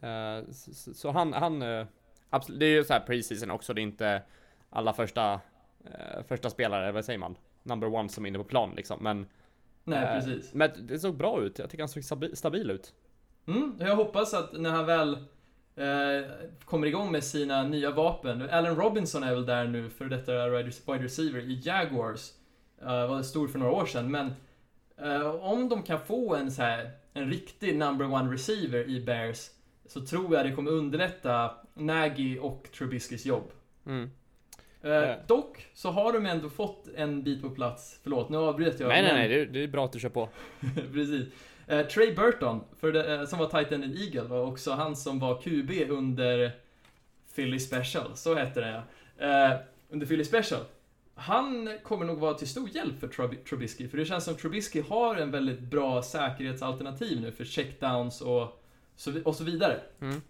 [0.00, 1.86] Eh, så, så- så han, han eh,
[2.30, 4.22] absolut, det är ju så här preseason också, det är inte
[4.70, 5.32] alla första,
[5.84, 7.36] eh, första spelare, vad säger man?
[7.62, 9.26] Number one som är inne på plan liksom, men
[9.84, 10.54] Nej, precis.
[10.54, 12.94] Men det såg bra ut, jag tycker han såg stabil, stabil ut.
[13.46, 13.76] Mm.
[13.80, 15.18] Jag hoppas att när han väl
[16.64, 18.48] kommer igång med sina nya vapen.
[18.50, 22.32] Allen Robinson är väl där nu, för detta wide receiver i Jaguars.
[22.82, 24.32] Uh, var stor för några år sedan, men
[25.40, 29.50] om de kan få en så här, en riktig number one receiver i Bears
[29.88, 33.50] så tror jag det kommer underlätta Nagy och Trubiskys jobb.
[33.86, 34.10] Mm.
[34.82, 35.16] Eh, Eh.
[35.26, 38.00] Dock så har de ändå fått en bit på plats.
[38.02, 38.88] Förlåt, nu avbröt jag.
[38.88, 40.28] nej nej men- nej, det, är- det är bra att du kör på.
[40.92, 41.26] Precis.
[41.66, 44.96] Eh, Trey Burton, för det, eh, som var tight end i Eagle, var också han
[44.96, 46.50] som var QB under
[47.34, 48.82] Philly Special, så hette det
[49.18, 49.26] ja.
[49.26, 49.56] Eh,
[49.90, 50.60] under Philly Special.
[51.18, 54.80] Han kommer nog vara till stor hjälp för Trub- Trubisky, för det känns som Trubisky
[54.82, 58.62] har en väldigt bra säkerhetsalternativ nu för checkdowns och
[59.24, 59.80] och så vidare.
[60.00, 60.22] Mm.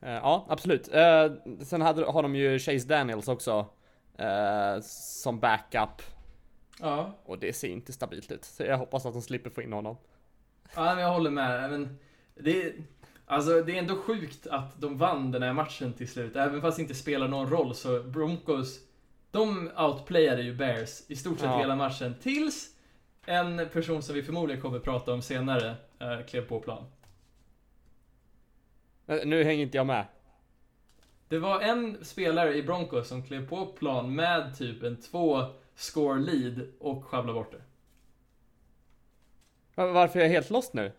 [0.00, 0.88] Eh, ja, absolut.
[0.88, 1.32] Eh,
[1.64, 3.66] sen har de ju Chase Daniels också.
[4.18, 6.02] eh, som backup.
[6.80, 8.44] Ja, Och det ser inte stabilt ut.
[8.44, 9.96] Så jag hoppas att de slipper få in honom.
[10.74, 11.70] ja men jag håller med.
[11.70, 11.98] Men
[12.34, 12.74] det, är-
[13.26, 16.36] alltså, det är ändå sjukt att de vann den här matchen till slut.
[16.36, 18.78] Även fast det inte spelar någon roll så Broncos,
[19.32, 21.58] de outplayade ju Bears i stort sett Ja.
[21.58, 22.14] hela matchen.
[22.22, 22.76] Tills
[23.26, 26.84] en person som vi förmodligen kommer prata om senare eh, klev på plan.
[29.06, 30.06] Eh, Nu hänger inte jag med.
[31.28, 36.20] Det var en spelare i Broncos som klev på plan med typ en två score
[36.20, 37.62] lead och sjabblade bort det.
[39.74, 40.92] Va- Varför är jag helt lost nu?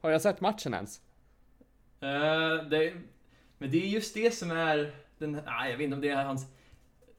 [0.00, 1.00] Har jag sett matchen ens?
[2.00, 2.92] Eh, det,
[3.58, 6.24] men det är just det som är den, nej jag vet inte om det är
[6.24, 6.46] hans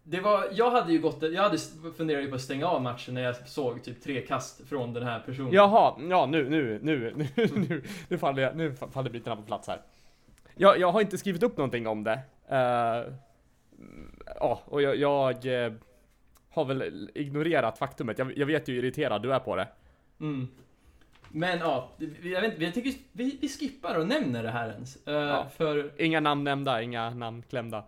[0.08, 1.58] det var, jag hade ju gått, jag hade
[1.98, 5.20] funderat på att stänga av matchen när jag såg typ tre kast från den här
[5.20, 5.52] personen.
[5.52, 9.68] Jaha, ja nu, nu, nu, nu, nu, nu faller jag, nu faller bitarna på plats
[9.68, 9.82] här.
[10.56, 12.20] Jag, jag har inte skrivit upp någonting om det.
[12.50, 13.14] Eh,
[14.40, 15.74] Ja, och jag, jag eh,
[16.50, 18.20] har väl ignorerat faktumet.
[18.20, 19.68] Jag, jag vet ju hur irriterad du är på det.
[20.20, 20.48] Mm.
[21.30, 21.90] Men ja,
[22.24, 25.08] jag vet inte, jag tycker vi, vi skippar och nämner det här ens.
[25.08, 25.48] Eh, Ja.
[25.58, 27.84] För Inga namn nämnda, inga namn klämda.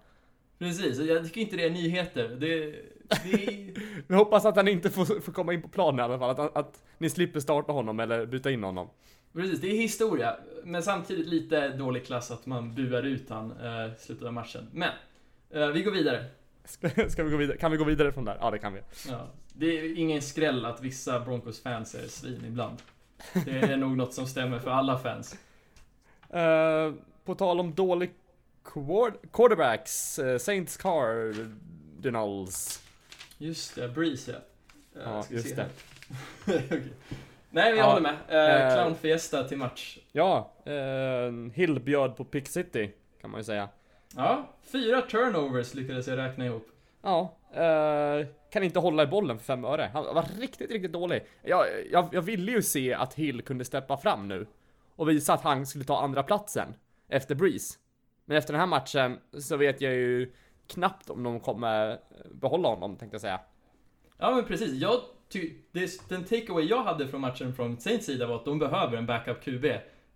[0.60, 2.28] Precis, jag tycker inte det är nyheter.
[2.40, 2.72] Det,
[3.10, 3.74] det
[4.08, 6.30] Vi hoppas att han inte får, får komma in på planen i alla fall.
[6.30, 8.90] Att, att ni slipper starta honom eller byta in honom.
[9.34, 10.36] Precis, det är historia.
[10.64, 14.68] Men samtidigt lite dålig klass att man buar ut han eh, i slutet av matchen.
[14.72, 14.92] Men,
[15.50, 16.26] eh, vi går vidare.
[16.66, 17.58] Ska, ska vi gå vidare?
[17.58, 18.38] Kan vi gå vidare från där?
[18.42, 18.82] Ja, det kan vi.
[19.10, 22.78] Ja, det är ingen skräll att vissa Broncos-fans är svin ibland.
[23.46, 25.38] Det är nog något som stämmer för alla fans.
[26.30, 26.94] Eh,
[27.26, 28.12] på tal om dålig
[29.32, 32.82] quarterbacks, uh, Saints Cardinals.
[33.38, 34.38] Just det, Breeze ja.
[35.02, 35.70] Eh, Ja, just det.
[36.48, 36.84] Okej.
[37.50, 38.16] Nej, men jag Ja, håller med.
[38.28, 39.98] Eh, eh, Clown Fiesta till match.
[40.12, 42.92] Ja, uh, Hill bjöd på Pick City,
[43.22, 43.70] kan man ju säga.
[44.16, 46.68] Ja, fyra turnovers lyckades jag räkna ihop.
[47.02, 49.90] Ja, eh, kan inte hålla i bollen för fem öre.
[49.94, 51.26] Han var riktigt, riktigt dålig.
[51.44, 54.48] Jag, jag, jag ville ju se att Hill kunde steppa fram nu
[54.96, 56.74] och visa att han skulle ta andra platsen
[57.10, 57.78] efter Breeze.
[58.30, 60.34] Men efter den här matchen så vet jag ju
[60.68, 61.98] knappt om de kommer
[62.32, 63.40] behålla honom, tänkte jag säga.
[64.18, 64.74] Ja, men precis.
[64.74, 64.94] Jag
[65.30, 68.98] ty- det, den takeaway jag hade från matchen från Saints sida var att de behöver
[68.98, 69.66] en backup QB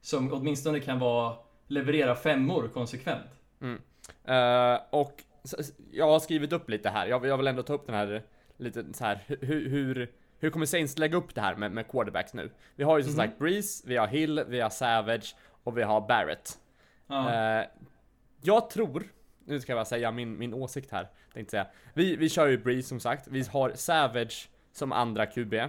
[0.02, 1.36] som åtminstone kan vara,
[1.68, 3.28] leverera femmor konsekvent.
[4.26, 7.08] Eh, och s- s- jag har skrivit upp lite här.
[7.08, 8.24] Jag, jag vill ändå ta upp den här
[8.58, 12.34] lite så här hur, hur, hur kommer Saints lägga upp det här med, med quarterbacks
[12.34, 12.52] nu?
[12.76, 13.18] Vi har ju som Mhm.
[13.18, 16.58] sagt Breeze, vi har Hill, vi har Savage och vi har Barrett.
[17.08, 17.34] Ja.
[17.60, 17.66] Eh,
[18.42, 19.04] jag tror,
[19.46, 21.68] nu ska jag bara säga min, min åsikt här, tänkte säga.
[21.94, 25.54] Vi, vi kör ju Breeze som sagt, vi har Savage som andra QB.
[25.54, 25.68] Eh,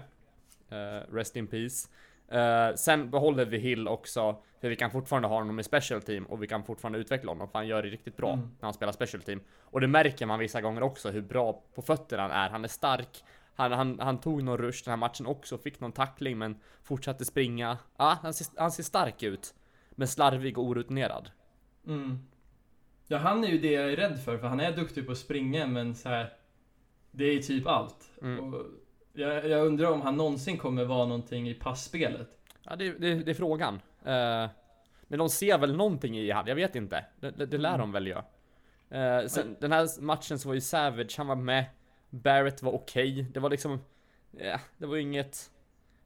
[1.13, 1.89] rest in peace.
[2.29, 6.25] Eh, sen behåller vi Hill också, för vi kan fortfarande ha honom i special team
[6.27, 8.45] och vi kan fortfarande utveckla honom, för han gör det riktigt bra Mm.
[8.45, 9.41] när han spelar special team.
[9.61, 12.51] Och det märker man vissa gånger också, hur bra på fötterna han är.
[12.51, 15.93] Han är stark, han, han, han tog någon rush den här matchen också, fick någon
[15.93, 17.79] tackling men fortsatte springa.
[17.97, 19.55] Ja, han ser, han ser stark ut.
[19.91, 21.31] Men slarvig och orutinerad.
[21.87, 22.19] Mm.
[23.13, 25.19] Ja, han är ju det jag är rädd för, för han är duktig på att
[25.19, 26.33] springa, men så här.
[27.11, 28.11] Det är typ allt.
[28.23, 28.55] Mm.
[29.13, 32.29] Jag, jag undrar om han någonsin kommer vara någonting i passspelet.
[32.63, 33.75] Ja, det, det, det är frågan.
[34.05, 34.51] Eh,
[35.03, 37.05] men de ser väl någonting i han, jag vet inte.
[37.21, 38.25] Det, det, det lär de väl göra.
[38.91, 41.65] Eh, sen, den här matchen så var ju Savage, han var med.
[42.11, 43.27] Barrett var okej.
[43.35, 43.81] Det var liksom,
[44.31, 45.51] ja, det var inget...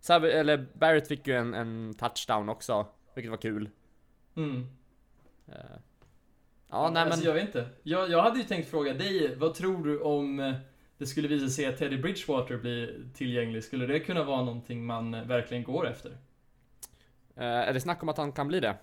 [0.01, 3.71] Savage, eller Barrett fick ju en, en touchdown också, vilket var kul.
[4.37, 4.67] Mm.
[5.47, 5.79] Eh,
[6.77, 7.13] ja, nej men...
[7.13, 7.69] Alltså, jag vet inte.
[7.83, 10.55] Jag, jag hade ju tänkt fråga dig, vad tror du om eh,
[10.99, 13.65] det skulle visa sig att Teddy Bridgewater blir tillgänglig?
[13.65, 16.11] Skulle det kunna vara någonting man eh, verkligen går efter?
[17.37, 18.77] eh, är det snack om att han kan bli det?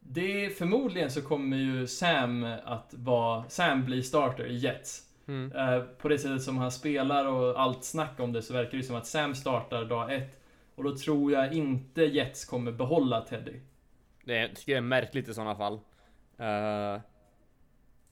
[0.00, 5.02] Det, förmodligen så kommer ju Sam att vara, Sam bli starter i Jets.
[5.28, 5.52] Mm.
[5.52, 8.84] Eh, på det sättet som han spelar och allt snack om det så verkar det
[8.84, 10.40] som att Sam startar dag ett.
[10.74, 13.60] Och då tror jag inte Jets kommer behålla Teddy.
[14.24, 15.80] Det tycker jag är märkligt i sådana fall.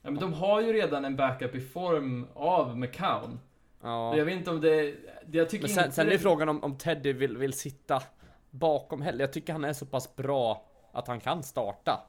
[0.03, 3.40] Ja, men de har ju redan en backup i form av McCown.
[3.82, 4.16] ja.
[4.16, 4.94] Jag vet inte om det...
[5.26, 7.53] det jag tycker Men sen, inte sen är det- frågan om, om Teddy vill, vill
[7.53, 8.03] sitta
[8.51, 9.20] bakom heller.
[9.20, 12.01] Jag tycker han är så pass bra att han kan starta.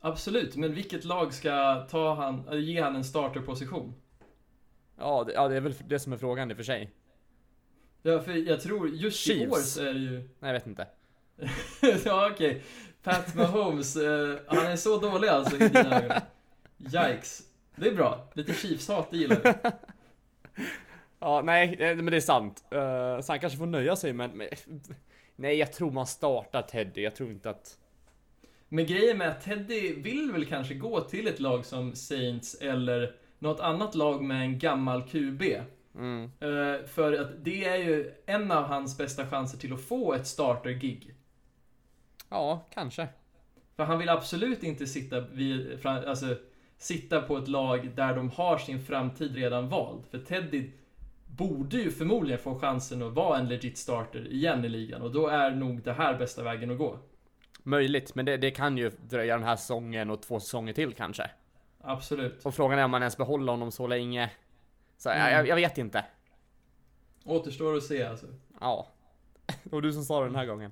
[0.00, 3.94] Absolut, men vilket lag ska ta han, ge han en starterposition?
[4.98, 6.90] Ja, det, ja, det är väl det som är frågan i och för sig.
[8.02, 9.52] Ja, för jag tror just i Chiefs.
[9.52, 10.16] år så är det ju...
[10.18, 10.86] Nej, jag vet inte.
[12.04, 12.62] ja, okej.
[13.02, 16.16] Pat Mahomes, eh, han är så dålig alltså i dina ögon.
[16.78, 17.42] Yikes.
[17.76, 18.28] Det är bra.
[18.34, 19.70] Lite Chiefs-hat, det gillar vi.
[21.20, 22.64] Ja, nej, eh, men det är sant.
[22.74, 24.48] Uh, så han kanske får nöja sig men, men...
[25.36, 27.00] Nej, jag tror man startar Teddy.
[27.00, 27.78] Jag tror inte att...
[28.68, 33.16] Men grejen med att Teddy vill väl kanske gå till ett lag som Saints eller
[33.38, 35.42] något annat lag med en gammal QB.
[35.94, 36.24] Mm.
[36.24, 40.26] Eh, för att det är ju en av hans bästa chanser till att få ett
[40.26, 41.14] starter-gig.
[42.28, 43.08] Ja, kanske.
[43.76, 46.36] För han vill absolut inte sitta, vid, alltså,
[46.78, 50.04] sitta på ett lag där de har sin framtid redan vald.
[50.10, 50.70] För Teddy
[51.26, 55.28] borde ju förmodligen få chansen att vara en legit starter igen i ligan och då
[55.28, 56.98] är nog det här bästa vägen att gå.
[57.62, 61.30] Möjligt, men det, det kan ju dröja den här säsongen och två säsonger till kanske.
[61.80, 62.46] Absolut.
[62.46, 64.30] Och frågan är om man ens behåller honom så länge.
[64.98, 65.32] Så Mm.
[65.32, 66.04] jag, jag vet inte.
[67.24, 68.26] Återstår att se alltså.
[68.60, 68.86] Ja.
[69.62, 70.70] Det var du som sa det den här gången.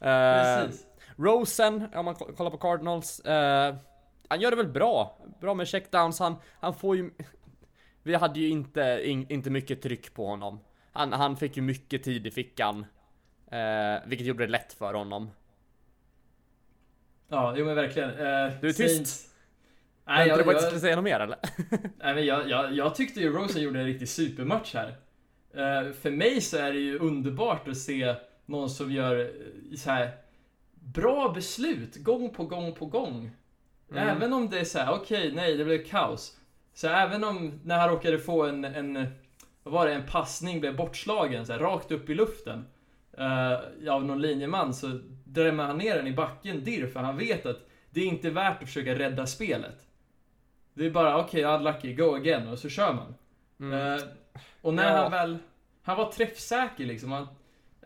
[0.00, 0.86] Eh, Precis.
[1.16, 3.20] Rosen, om man ko- kollar på Cardinals.
[3.20, 3.74] eh,
[4.28, 5.18] han gör det väl bra.
[5.40, 6.18] Bra med checkdowns.
[6.18, 7.10] Han, han får ju...
[8.02, 10.60] Vi hade ju inte, in, inte mycket tryck på honom.
[10.92, 12.86] Han, han fick ju mycket tid i fickan.
[13.50, 15.30] Eh, vilket gjorde det lätt för honom.
[17.28, 18.10] Ja, jo men verkligen.
[18.10, 18.80] Eh, Du är tyst.
[18.80, 19.32] Saints-
[20.08, 21.38] Nej, jag, jag, jag, skulle säga något mer eller?
[21.98, 24.88] nej, men jag, jag, jag tyckte ju Rosen gjorde en riktig supermatch här.
[25.54, 28.14] Eh, för mig så är det ju underbart att se
[28.46, 30.10] någon som gör eh, så här
[30.74, 33.30] bra beslut gång på gång på gång.
[33.90, 34.08] Mm.
[34.08, 36.36] Även om det är så här, okej, nej, det blev kaos.
[36.74, 39.08] Så även om när han råkade få en, en
[39.62, 42.66] vad var det, en passning blev bortslagen så här, rakt upp i luften
[43.18, 47.46] eh, av någon linjeman så drämmer han ner den i backen dirr för han vet
[47.46, 49.86] att det är inte värt att försöka rädda spelet.
[50.74, 53.14] Det är bara okej, okay, unlucky, go again och så kör man.
[53.60, 53.94] Mm.
[53.94, 54.02] Eh,
[54.62, 55.02] och när Ja.
[55.02, 55.38] han väl,
[55.82, 57.12] han var träffsäker liksom.
[57.12, 57.28] Han,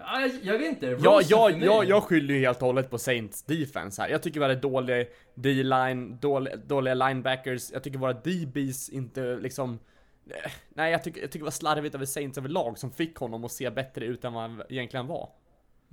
[0.00, 0.86] ja, jag, vet inte.
[1.00, 4.08] Ja, jag, jag, jag skyller ju helt och hållet på Saints defense här.
[4.08, 7.72] Jag tycker vi hade dålig D-line, dåliga, dåliga linebackers.
[7.72, 9.78] Jag tycker våra DBs inte liksom...
[10.30, 13.44] eh, Nej, jag tycker, jag tycker det var slarvigt över Saints överlag som fick honom
[13.44, 15.28] att se bättre ut än vad han egentligen var.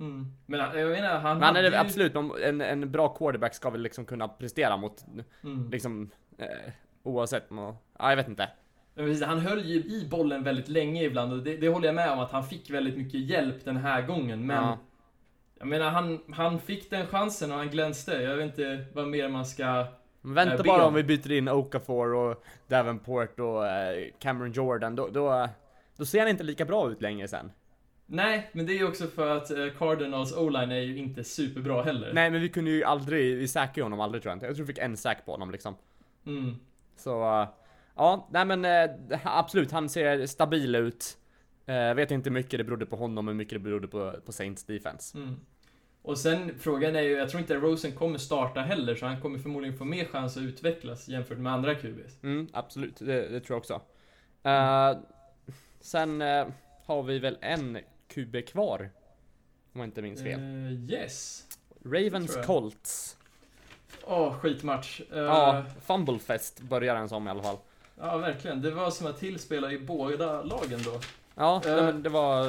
[0.00, 0.26] Mm.
[0.46, 3.70] Men han- jag menar, han Men han är ju- absolut, en, en bra quarterback ska
[3.70, 5.04] väl liksom kunna prestera mot,
[5.44, 5.70] Mm.
[5.70, 7.44] liksom, eh, oavsett.
[7.50, 8.48] Ja, jag vet inte.
[8.98, 12.10] Precis, han höll ju i bollen väldigt länge ibland och det, det håller jag med
[12.10, 14.46] om att han fick väldigt mycket hjälp den här gången.
[14.46, 14.78] Men Ja.
[15.58, 18.12] jag menar, han, han fick den chansen och han glänste.
[18.12, 19.86] Jag vet inte vad mer man ska...
[20.20, 24.96] Men vänta Eh, bara om vi byter in Okafor och Davenport och eh, Cameron Jordan,
[24.96, 25.48] då, då,
[25.96, 27.50] då ser han inte lika bra ut längre sen.
[28.06, 31.82] Nej, men det är ju också för att eh, Cardinals o-line är ju inte superbra
[31.82, 32.12] heller.
[32.12, 34.46] Nej men vi kunde ju aldrig, vi säkrade honom aldrig tror jag inte.
[34.46, 35.74] Jag tror vi fick en säk på honom liksom.
[36.26, 36.56] Mm.
[36.96, 37.46] Så,
[37.98, 41.18] ja, nej men uh, absolut, han ser stabil ut.
[41.68, 44.32] Uh, vet inte hur mycket det berodde på honom, hur mycket det berodde på, på
[44.32, 45.18] Saints defense.
[45.18, 45.36] Mm.
[46.02, 49.38] Och sen frågan är ju, jag tror inte Rosen kommer starta heller, så han kommer
[49.38, 52.22] förmodligen få mer chans att utvecklas jämfört med andra QBs.
[52.22, 53.80] Mm, absolut, det, det tror jag också.
[54.46, 55.04] Uh,
[55.80, 56.46] sen uh,
[56.86, 57.78] har vi väl en
[58.08, 58.90] QB kvar.
[59.72, 60.40] Om jag inte minns fel.
[60.40, 61.44] Eh, yes.
[61.84, 62.38] Ravens.
[62.46, 63.16] Colts.
[64.04, 65.00] Åh, skitmatch.
[65.12, 67.56] Eh, Ja, Fumblefest börjar den som i alla fall.
[68.00, 68.62] Ja, verkligen.
[68.62, 71.00] Det var som att tillspela i båda lagen då.
[71.34, 71.74] Ja, Eh.
[71.74, 72.44] nej, men det var...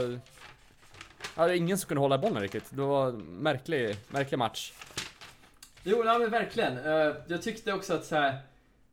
[1.36, 2.66] Ja, det var ingen som kunde hålla bollen riktigt.
[2.70, 4.74] Det var en märklig, märklig match.
[5.84, 6.78] Jo, nej, men verkligen.
[6.78, 8.38] Eh, jag tyckte också att så här.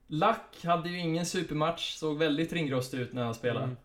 [0.07, 3.64] Luck hade ju ingen supermatch, såg väldigt ringrostig ut när han spelade.
[3.64, 3.76] Mm.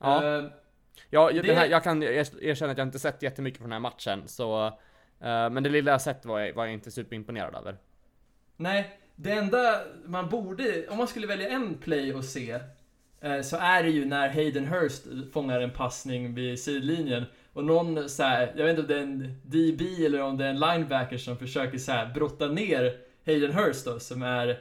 [0.00, 0.44] Ja, Eh,
[1.10, 1.40] ja det...
[1.42, 4.22] det- här, jag kan er- erkänna att jag inte sett jättemycket på den här matchen,
[4.28, 4.66] så...
[4.66, 7.76] eh, men det lilla jag sett var jag, var jag inte superimponerad över.
[8.56, 12.58] nej, det enda man borde, om man skulle välja en play att se,
[13.20, 15.02] eh, så är det ju när Hayden Hurst
[15.32, 17.24] fångar en passning vid sidlinjen.
[17.52, 20.44] Och någon så här, jag vet inte om det är en DB eller om det
[20.44, 22.96] är en linebacker som försöker så här brotta ner
[23.26, 24.58] Hayden Hurst då, som är...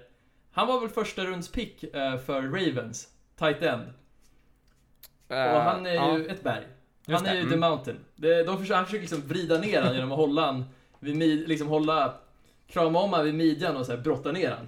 [0.52, 3.08] Han var väl första runds pick eh, för Ravens,
[3.40, 3.94] tight end.
[5.28, 6.18] Och han är Eh, ja.
[6.18, 6.64] ju ett berg.
[7.08, 7.52] Han är ju mm.
[7.52, 7.98] the mountain.
[8.16, 10.66] Det, de försöker, han försöker liksom vrida ner han genom att hålla han
[11.00, 12.14] vid liksom hålla,
[12.68, 14.68] krama om han vid midjan och så här brotta ner han.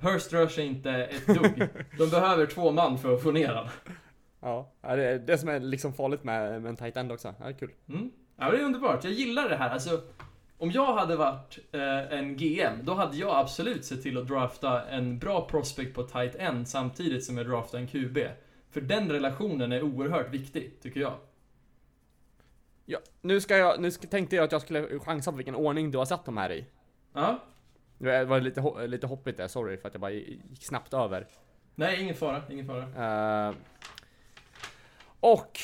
[0.00, 1.68] Hurst rör sig inte ett dugg.
[1.98, 3.68] De behöver två man för att få ner han.
[4.40, 7.34] Ja, ja, det är det som är liksom farligt med, med en tight end också.
[7.38, 7.70] Ja, det är kul.
[7.88, 8.10] Mm.
[8.36, 9.04] Ja, det är underbart.
[9.04, 9.70] Jag gillar det här.
[9.70, 10.00] Alltså,
[10.58, 14.88] om jag hade varit eh, en GM, då hade jag absolut sett till att drafta
[14.88, 18.18] en bra prospect på tight end samtidigt som jag draftar en QB.
[18.70, 21.14] För den relationen är oerhört viktig, tycker jag.
[22.84, 25.90] Ja, nu ska jag, nu ska, tänkte jag att jag skulle chansa på vilken ordning
[25.90, 26.66] du har satt dem här i.
[27.12, 27.38] Ja,
[27.98, 31.26] Det var lite, ho- lite hoppigt där, sorry för att jag bara gick snabbt över.
[31.74, 33.48] nej, ingen fara, ingen fara.
[33.48, 33.54] Eh,
[35.20, 35.58] och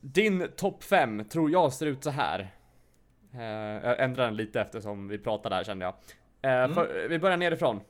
[0.00, 2.50] din topp 5 tror jag ser ut så här.
[3.34, 3.42] Eh,
[3.88, 5.94] jag ändrar den lite eftersom vi pratade här kände jag.
[6.42, 6.74] Eh, Mm.
[6.74, 7.80] för, vi börjar nerifrån.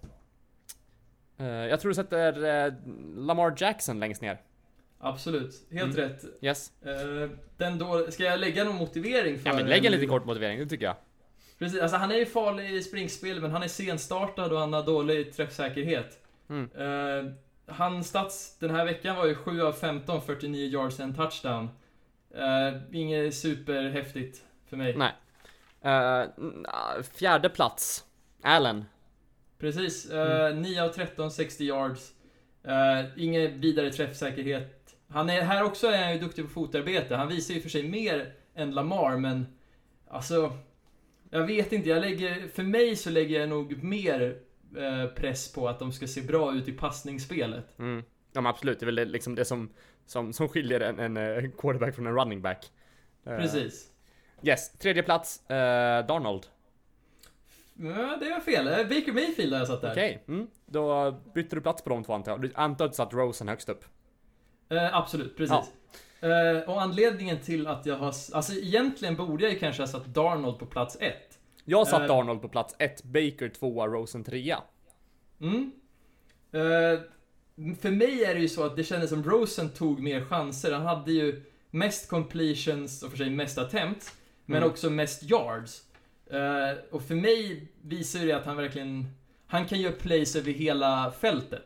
[1.36, 2.74] Jag tror du sätter
[3.16, 4.40] Lamar Jackson längst ner.
[4.98, 6.08] Absolut, helt Mm.
[6.08, 6.24] rätt.
[6.40, 6.72] Yes.
[7.56, 10.58] Den då, ska jag lägga någon motivering för Ja men lägg en lite kort motivering,
[10.58, 10.96] det tycker jag.
[11.62, 14.82] Precis, alltså han är ju farlig i springspel men han är senstartad och han har
[14.82, 16.18] dålig träffsäkerhet.
[16.48, 16.70] Mm.
[16.74, 17.32] Eh,
[17.66, 21.68] han stats den här veckan var ju 7 av 15, 49 yards en touchdown.
[22.34, 24.96] Uh, inget superhäftigt för mig.
[24.96, 25.12] Nej.
[25.84, 28.04] Uh, fjärde plats.
[28.42, 28.84] Allen.
[29.58, 30.10] Precis.
[30.10, 30.62] Uh, mm.
[30.62, 32.12] 9 av 13, 60 yards.
[32.68, 34.94] Uh, ingen vidare träffsäkerhet.
[35.08, 37.16] Han är, här också är han ju duktig på fotarbete.
[37.16, 39.46] Han visar ju för sig mer än Lamar, men
[40.10, 40.58] alltså...
[41.35, 44.39] Jag vet inte, jag lägger, för mig så lägger jag nog mer
[44.76, 47.78] eh, press på att de ska se bra ut i passningsspelet.
[47.78, 48.05] Mm.
[48.33, 49.70] Ja men absolut, det är väl liksom det som,
[50.07, 52.72] som, som skiljer en, en, en quarterback från en running back.
[53.26, 53.91] Uh, Precis.
[54.43, 55.57] Yes, tredje plats, uh,
[56.07, 56.47] Darnold.
[57.74, 58.64] Ja, det var fel.
[58.64, 59.91] Baker Mayfield har jag satt där.
[59.91, 60.35] Okej, okay.
[60.35, 60.49] mm.
[60.66, 62.43] då bytte du plats på de två antar jag.
[62.43, 63.85] Du antar att du satt Rosen högst upp?
[64.72, 65.51] Uh, absolut, precis.
[65.51, 65.66] Ja.
[66.24, 68.06] Uh, och anledningen till att jag har...
[68.06, 71.38] Alltså egentligen borde jag ju kanske ha satt Darnold på plats ett.
[71.64, 74.62] Jag satt uh, Darnold på plats ett, Baker tvåa, Rosen trea.
[75.40, 75.72] Mm.
[76.54, 77.00] Uh,
[77.80, 80.72] för mig är det ju så att det kändes som Rosen tog mer chanser.
[80.72, 84.14] Han hade ju mest completions och för sig mest attempts.
[84.44, 84.70] Men mm.
[84.70, 85.82] också mest yards.
[86.90, 89.06] och för mig visar det att han verkligen...
[89.46, 91.64] Han kan göra plays över hela fältet.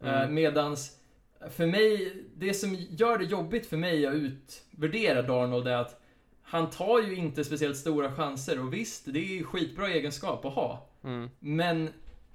[0.00, 0.34] Mm.
[0.34, 0.97] medans
[1.50, 6.00] för mig, det som gör det jobbigt för mig att utvärdera Darnold är att
[6.42, 10.86] han tar ju inte speciellt stora chanser och visst, det är skitbra egenskap att ha.
[11.04, 11.30] Mm.
[11.38, 11.90] Men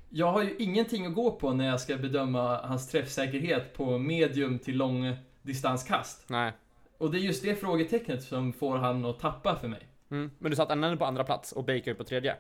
[0.09, 4.59] jag har ju ingenting att gå på när jag ska bedöma hans träffsäkerhet på medium
[4.59, 6.25] till lång distanskast.
[6.27, 6.53] Nej.
[6.97, 9.87] Och det är just det frågetecknet som får han att tappa för mig.
[10.11, 10.31] Mm.
[10.39, 12.35] Men du satt Annan på andra plats och Baker på tredje?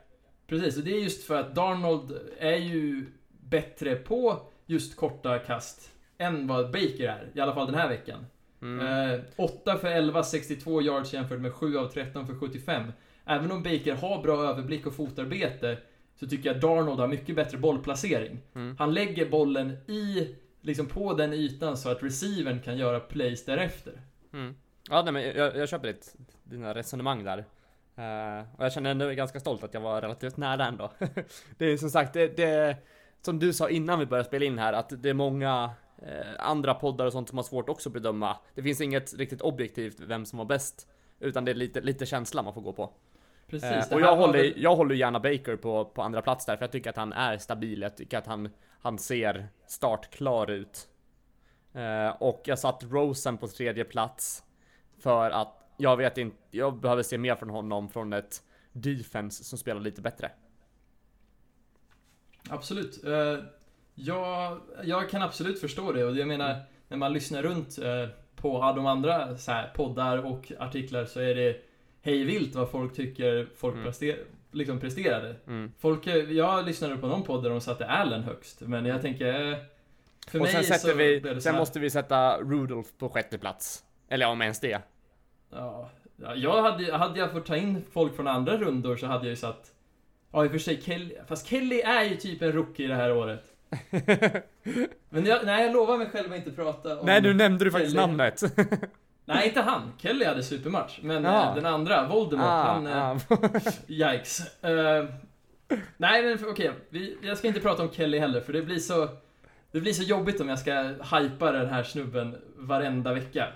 [0.47, 5.91] Precis, och det är just för att Darnold är ju bättre på just korta kast
[6.17, 8.25] än vad Baker är, i alla fall den här veckan.
[8.61, 9.13] Mm.
[9.13, 12.91] Eh, 8 för 11, 62 yards jämfört med 7 av 13 för 75.
[13.25, 15.77] Även om Baker har bra överblick och fotarbete
[16.15, 18.39] så tycker jag Darnold har mycket bättre bollplacering.
[18.55, 18.75] Mm.
[18.79, 23.93] Han lägger bollen i, liksom på den ytan så att receivern kan göra plays därefter.
[24.33, 24.55] Mm.
[24.89, 27.45] Ja, nej, men jag, jag köper ditt, dina resonemang där.
[27.97, 30.91] Uh, och jag känner ändå ganska stolt att jag var relativt nära ändå.
[31.57, 32.77] det är som sagt, det, det,
[33.21, 35.69] som du sa innan vi började spela in här, att det är många
[36.39, 38.37] andra poddar och sånt som har svårt också att bedöma.
[38.55, 40.87] Det finns inget riktigt objektivt vem som var bäst,
[41.19, 42.93] utan det är lite, lite känsla man får gå på.
[43.47, 44.53] Precis, eh, och jag håller, väl...
[44.57, 47.37] jag håller gärna Baker på, på andra plats där, för jag tycker att han är
[47.37, 48.49] stabil, jag tycker att han,
[48.81, 50.87] han ser startklar ut.
[51.73, 54.43] Eh, och jag satt Rosen på tredje plats,
[54.99, 59.57] för att jag vet inte, jag behöver se mer från honom från ett defense som
[59.57, 60.31] spelar lite bättre.
[62.49, 63.03] Absolut.
[63.07, 63.43] Uh,
[63.95, 68.73] Ja, jag kan absolut förstå det och jag menar, när man lyssnar runt eh, på
[68.75, 71.61] de andra så poddar och artiklar så är det
[72.01, 73.85] hej vilt vad folk tycker folk mm.
[73.85, 74.17] prester,
[74.51, 75.35] liksom presterade.
[75.47, 75.71] Mm.
[75.79, 79.51] Folk, eh, jag lyssnade på någon podd där de satte Allen högst, men jag tänker...
[79.51, 79.57] Eh,
[80.27, 83.83] för och mig sen så vi, sen måste vi sätta Rudolf på sjätte plats.
[84.09, 84.81] Eller om ens det.
[85.49, 85.89] Ja,
[86.35, 89.35] jag hade, hade jag fått ta in folk från andra rundor så hade jag ju
[89.35, 89.71] satt...
[90.31, 93.11] Ja, i och för sig Kelly, fast Kelly är ju typ en rookie det här
[93.11, 93.52] året.
[95.09, 97.71] Men jag, nej, jag lovar mig själv att inte prata om Nej, nu nämnde du
[97.71, 98.07] faktiskt Kelly.
[98.07, 98.41] namnet.
[99.25, 99.93] nej, inte han.
[99.97, 100.99] Kelly hade supermatch.
[101.01, 101.55] Men ah.
[101.55, 102.87] den andra, Voldemort, ah, han...
[102.87, 103.17] Eh, ah.
[103.87, 104.39] yikes.
[104.39, 105.09] Uh,
[105.97, 106.71] nej, men okej.
[106.89, 109.09] Okay, jag ska inte prata om Kelly heller, för det blir så...
[109.71, 110.73] Det blir så jobbigt om jag ska
[111.17, 113.47] hypa den här snubben varenda vecka.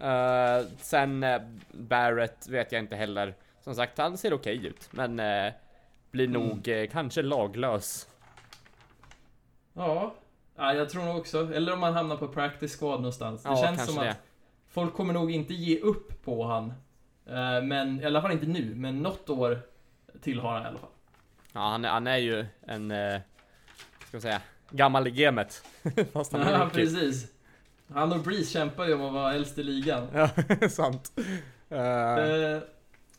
[0.00, 1.40] Uh, sen uh,
[1.72, 3.34] Barrett vet jag inte heller.
[3.64, 5.52] Som sagt, han ser okej ut, men uh,
[6.10, 6.42] blir mm.
[6.42, 8.09] nog kanske laglös
[9.72, 10.14] Ja,
[10.56, 11.54] ja jag tror nog också.
[11.54, 13.42] Eller om man hamnar på practice squad någonstans.
[13.42, 14.10] Det ja, känns som det.
[14.10, 14.18] att
[14.68, 16.72] folk kommer nog inte ge upp på han.
[17.26, 19.60] Eh, men, i alla fall inte nu, men något år
[20.22, 20.90] till har han i alla fall.
[21.52, 23.20] Ja, han är, han är ju en, eh,
[24.06, 24.40] ska man säga,
[24.70, 25.64] gammal i gamet.
[26.12, 27.26] Fast han är Ja, precis.
[27.88, 30.08] Han och Breeze kämpar ju om att vara äldst i ligan.
[30.14, 30.28] Ja,
[30.70, 31.12] sant.
[31.72, 32.62] Uh...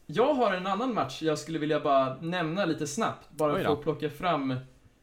[0.06, 3.30] Jag har en annan match jag skulle vilja bara nämna lite snabbt.
[3.32, 4.56] Bara för att plocka fram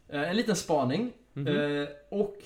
[0.09, 1.13] en liten spaning.
[1.47, 1.83] Mm -hmm.
[1.83, 2.37] eh, och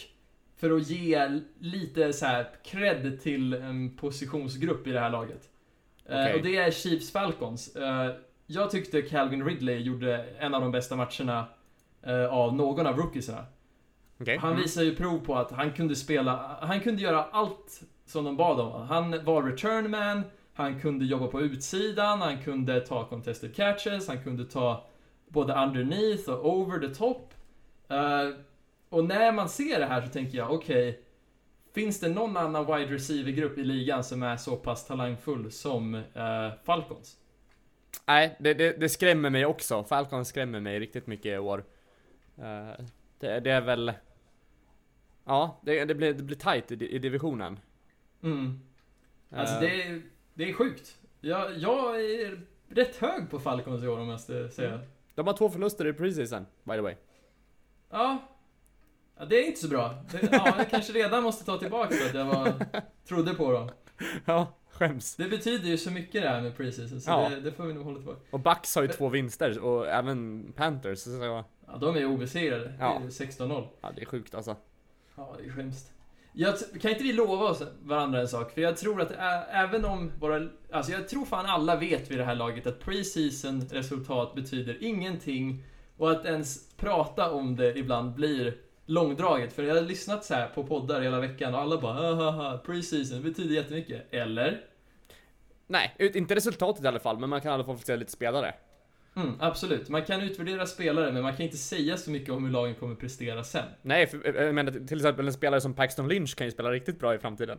[0.57, 5.49] för att ge lite så här cred till en positionsgrupp i det här laget.
[6.05, 6.31] Okay.
[6.31, 7.77] Eh, och det är Chiefs Falcons.
[7.77, 8.11] Eh,
[8.47, 11.47] jag tyckte Calvin Ridley gjorde en av de bästa matcherna
[12.03, 13.47] eh, av någon av rookiesarna.
[14.21, 14.37] Okay.
[14.37, 14.63] Han mm.
[14.63, 18.61] visar ju prov på att han kunde spela, han kunde göra allt som de bad
[18.61, 18.83] om.
[18.83, 20.23] Han var return man,
[20.55, 24.85] han kunde jobba på utsidan, han kunde ta contested catches, han kunde ta
[25.29, 27.35] både underneath och over the top.
[27.91, 28.37] Uh,
[28.93, 31.03] och när man ser det här så tänker jag, okej, okay,
[31.75, 36.53] finns det någon annan wide receiver-grupp i ligan som är så pass talangfull som uh,
[36.65, 37.17] Falcons?
[38.07, 39.85] Nej, det, det, det, skrämmer mig också.
[39.85, 41.65] Falcons skrämmer mig riktigt mycket i år.
[42.39, 42.85] Uh,
[43.19, 43.93] det, det, är väl...
[45.25, 47.59] Ja, det, blir, det blir tight i, i divisionen.
[48.23, 48.61] Mm.
[49.31, 50.03] Alltså Eh, det är,
[50.35, 50.99] det är sjukt.
[51.21, 54.81] Jag, jag är rätt hög på Falcons i år om jag ska säga.
[55.15, 56.95] De har två förluster i preseason, by the way.
[57.91, 58.32] Ja.
[59.23, 59.27] Ja.
[59.29, 59.95] Det är inte så bra.
[60.13, 62.53] Det, ja, jag kanske redan måste ta tillbaka för att jag var,
[63.09, 63.69] trodde på dem.
[64.25, 65.17] Ja, skäms.
[65.17, 67.29] Det betyder ju så mycket det här med preseason, så Ja.
[67.29, 68.21] det, det får vi nog hålla tillbaka.
[68.31, 72.73] Och Bucks har ju två vinster, och även Panthers, så Ja, de är ju obesegrade.
[72.81, 73.01] Ja.
[73.01, 73.67] Det är 16-0.
[73.81, 74.57] ja, det är sjukt alltså.
[75.17, 75.93] Ja, det är hemskt.
[76.35, 78.53] Jag, kan inte vi lova oss varandra en sak?
[78.53, 80.49] För jag tror att ä- även om våra...
[80.71, 85.65] Alltså jag tror fan alla vet vid det här laget att preseason resultat betyder ingenting
[85.97, 88.55] och att ens prata om det ibland blir
[88.93, 89.53] långdraget.
[89.53, 93.23] För jag har lyssnat så här på poddar hela veckan och alla bara haha, preseason
[93.23, 94.15] betyder jättemycket.
[94.15, 94.61] Eller?
[95.67, 98.13] Nej, inte resultatet i alla fall, men man kan i alla fall få se lite
[98.13, 98.55] spelare.
[99.17, 99.89] Mm, absolut.
[99.89, 102.95] Man kan utvärdera spelare men man kan inte säga så mycket om hur lagen kommer
[102.95, 103.65] prestera sen.
[103.83, 106.99] Nej, för, eh, menar till exempel en spelare som Paxton Lynch kan ju spela riktigt
[106.99, 107.59] bra i framtiden.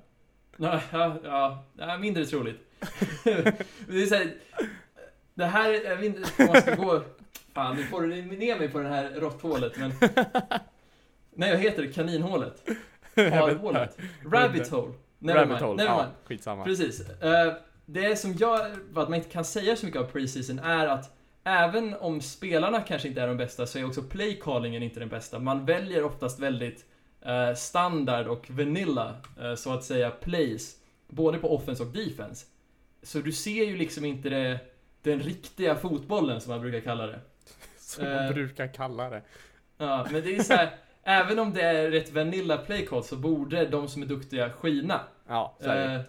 [0.57, 0.81] Ja,
[1.23, 2.59] ja, ja mindre troligt.
[3.23, 4.33] det är så här,
[5.33, 7.01] Det här, jag vet inte om man ska gå...
[7.53, 9.93] Fan, nu får du ner mig på det här råtthålet, men...
[11.35, 11.91] Nej, vad heter?
[11.91, 12.69] Kaninhålet?
[13.15, 13.97] Harhålet?
[14.31, 14.93] Rabbit hole?
[15.19, 16.63] Never Rabbit hole, Never ja, skitsamma.
[16.63, 17.09] Precis.
[17.09, 17.53] Eh,
[17.85, 21.95] det som gör att man inte kan säga så mycket av preseason är att även
[21.95, 25.39] om spelarna kanske inte är de bästa så är också playcallingen inte den bästa.
[25.39, 26.85] Man väljer oftast väldigt
[27.21, 30.75] eh, standard och vanilla, eh, så att säga, plays.
[31.07, 32.45] Både på offense och defense.
[33.03, 34.59] Så du ser ju liksom inte det,
[35.01, 37.19] den riktiga fotbollen som man brukar kalla det.
[37.77, 39.21] Som man brukar kalla det.
[39.77, 40.69] Ja, men det är så här,
[41.03, 44.99] även om det är rätt vanilla playcall så borde de som är duktiga skina.
[45.27, 45.93] Ja, så är det.
[45.93, 46.01] Eh,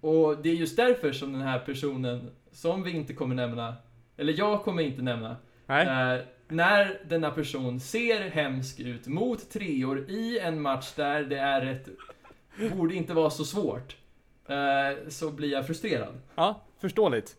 [0.00, 3.74] och det är just därför som den här personen, som vi inte kommer nämna,
[4.16, 5.30] eller jag kommer inte nämna,
[5.68, 11.66] eh, när denna person ser hemsk ut mot treor i en match där det är
[11.66, 11.88] ett,
[12.76, 13.96] borde inte vara så svårt,
[14.48, 16.14] eh, så blir jag frustrerad.
[16.34, 17.36] ja, förståeligt.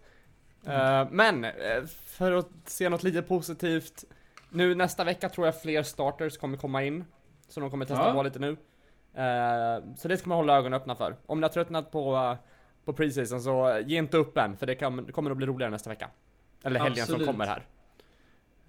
[0.65, 4.03] Eh, men, eh, för att se något lite positivt.
[4.49, 7.05] Nu nästa vecka tror jag fler starters kommer komma in.
[7.47, 8.13] Så de kommer testa Ja.
[8.13, 8.49] på lite nu.
[9.13, 11.15] Eh, så det ska man hålla ögonen öppna för.
[11.25, 12.35] Om ni har tröttnat på, eh,
[12.85, 15.71] på preseason så ge inte upp än, för det, kan, det kommer att bli roligare
[15.71, 16.09] nästa vecka.
[16.63, 17.25] Eller helgen Absolut.
[17.25, 17.57] som kommer här.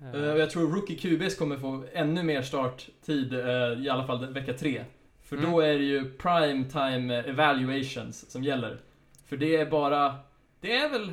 [0.03, 4.07] Eh, Eh, och jag tror Rookie QBs kommer få ännu mer starttid, eh, i alla
[4.07, 4.85] fall vecka tre.
[5.23, 5.51] För Mm.
[5.53, 8.79] då är det ju prime time evaluations som gäller.
[9.27, 10.15] För det är bara,
[10.61, 11.13] det är väl,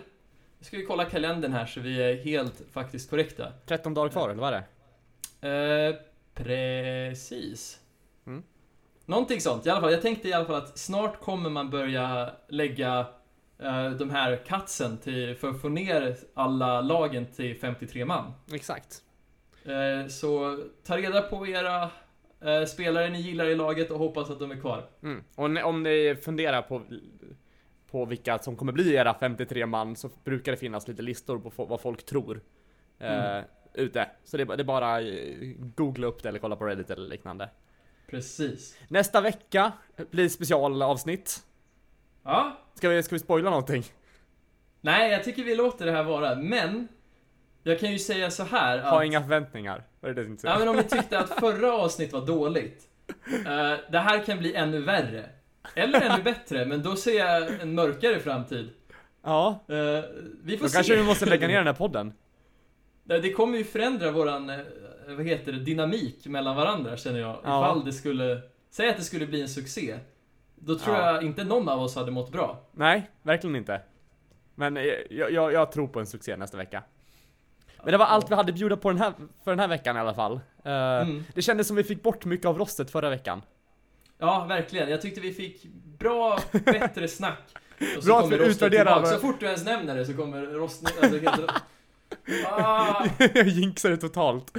[0.65, 3.51] nu ska vi kolla kalendern här så vi är helt faktiskt korrekta.
[3.65, 4.63] 13 dagar kvar, eller vad är
[5.41, 5.47] det?
[5.49, 5.95] Eh,
[6.33, 7.79] precis.
[8.27, 8.43] Mm.
[9.05, 9.91] Någonting sånt i alla fall.
[9.91, 12.99] Jag tänkte i alla fall att snart kommer man börja lägga
[13.59, 18.33] eh, de här katsen till, för att få ner alla lagen till 53 man.
[18.53, 19.01] Exakt.
[19.65, 21.83] Eh, Så ta reda på era
[22.41, 24.89] eh, spelare ni gillar i laget och hoppas att de är kvar.
[25.03, 25.23] Mm.
[25.35, 26.81] Och om ni funderar på,
[27.95, 31.65] på vilka som kommer bli era 53 man så brukar det finnas lite listor på
[31.65, 32.41] vad folk tror.
[32.99, 33.45] Eh, Mm.
[33.73, 34.09] ute.
[34.23, 37.49] Så det, är bara eh, googla upp det eller kolla på Reddit eller liknande.
[38.09, 38.77] Precis.
[38.87, 39.71] Nästa vecka
[40.11, 41.39] blir specialavsnitt.
[42.23, 43.83] Ja, Ska vi, ska vi spoila någonting?
[44.81, 46.87] nej jag tycker vi låter det här vara, men
[47.63, 49.05] jag kan ju säga så här Ha att...
[49.05, 49.83] inga förväntningar.
[49.99, 52.83] Var det det inte Ja, men om ni tyckte att förra avsnitt var dåligt.
[53.45, 55.29] eh, det här kan bli ännu värre.
[55.75, 58.69] Eller ännu bättre, men då ser jag en mörkare framtid.
[59.23, 59.59] Ja.
[59.67, 59.75] Eh,
[60.43, 60.75] vi får Då se.
[60.75, 62.13] kanske vi måste lägga ner den här podden.
[63.03, 64.57] Det kommer ju förändra våran, eh,
[65.07, 67.37] vad heter det, dynamik mellan varandra känner jag.
[67.43, 67.59] Ja.
[67.61, 69.95] Ifall det skulle, säg att det skulle bli en succé.
[70.55, 71.11] Då tror Ja.
[71.13, 72.61] jag inte någon av oss hade mått bra.
[72.71, 73.81] Nej, verkligen inte.
[74.55, 76.83] Men eh, jag, jag, jag tror på en succé nästa vecka.
[77.83, 79.13] Men det var allt vi hade bjuda på den här,
[79.43, 80.33] för den här veckan i alla fall.
[80.63, 81.23] Eh, Mm.
[81.33, 83.41] Det kändes som vi fick bort mycket av rostet förra veckan.
[84.17, 84.89] Ja, verkligen.
[84.89, 85.65] Jag tyckte vi fick
[85.99, 87.55] bra, bättre snack.
[87.97, 90.41] Och så Bra att kommer vi utvärderar Så fort du ens nämner det så kommer
[90.41, 90.89] rosten...
[91.01, 91.47] Alltså,
[92.45, 94.57] ah, jag jinxade totalt.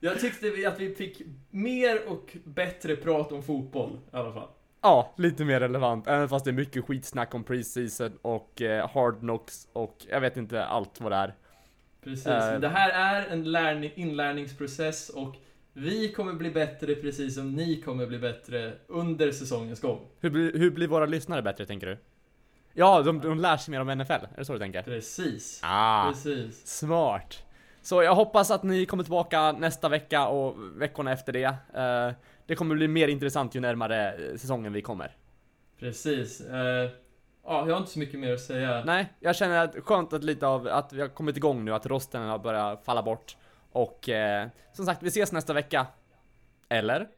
[0.00, 4.48] jag tyckte vi, att vi fick mer och bättre prat om fotboll i alla fall.
[4.82, 6.06] Ja, lite mer relevant.
[6.06, 10.36] Även fast det är mycket skitsnack om preseason och eh, hard knocks och jag vet
[10.36, 11.34] inte allt vad det är.
[12.04, 12.26] Precis.
[12.26, 12.60] Eh.
[12.60, 15.36] Det här är en lärning, inlärningsprocess och
[15.72, 20.06] vi kommer bli bättre precis som ni kommer bli bättre under säsongens gång.
[20.20, 21.98] Hur, blir- hur blir våra lyssnare bättre tänker du?
[22.72, 24.12] Ja, de, de lär sig mer om NFL.
[24.12, 24.82] Är det så du tänker?
[24.82, 25.60] Precis.
[25.62, 26.66] Ah, Precis.
[26.66, 27.42] smart.
[27.82, 31.44] Så jag hoppas att ni kommer tillbaka nästa vecka och veckorna efter det.
[31.74, 32.12] Eh,
[32.46, 35.16] det kommer bli mer intressant ju närmare eh, säsongen vi kommer.
[35.78, 36.40] Precis.
[36.40, 36.90] Eh,
[37.44, 38.82] ja, jag har inte så mycket mer att säga.
[38.84, 41.86] Nej, jag känner att skönt att lite av att vi har kommit igång nu, att
[41.86, 43.36] rosten har börjat falla bort.
[43.72, 45.86] Och eh, som sagt, vi ses nästa vecka.
[46.68, 47.08] Eller?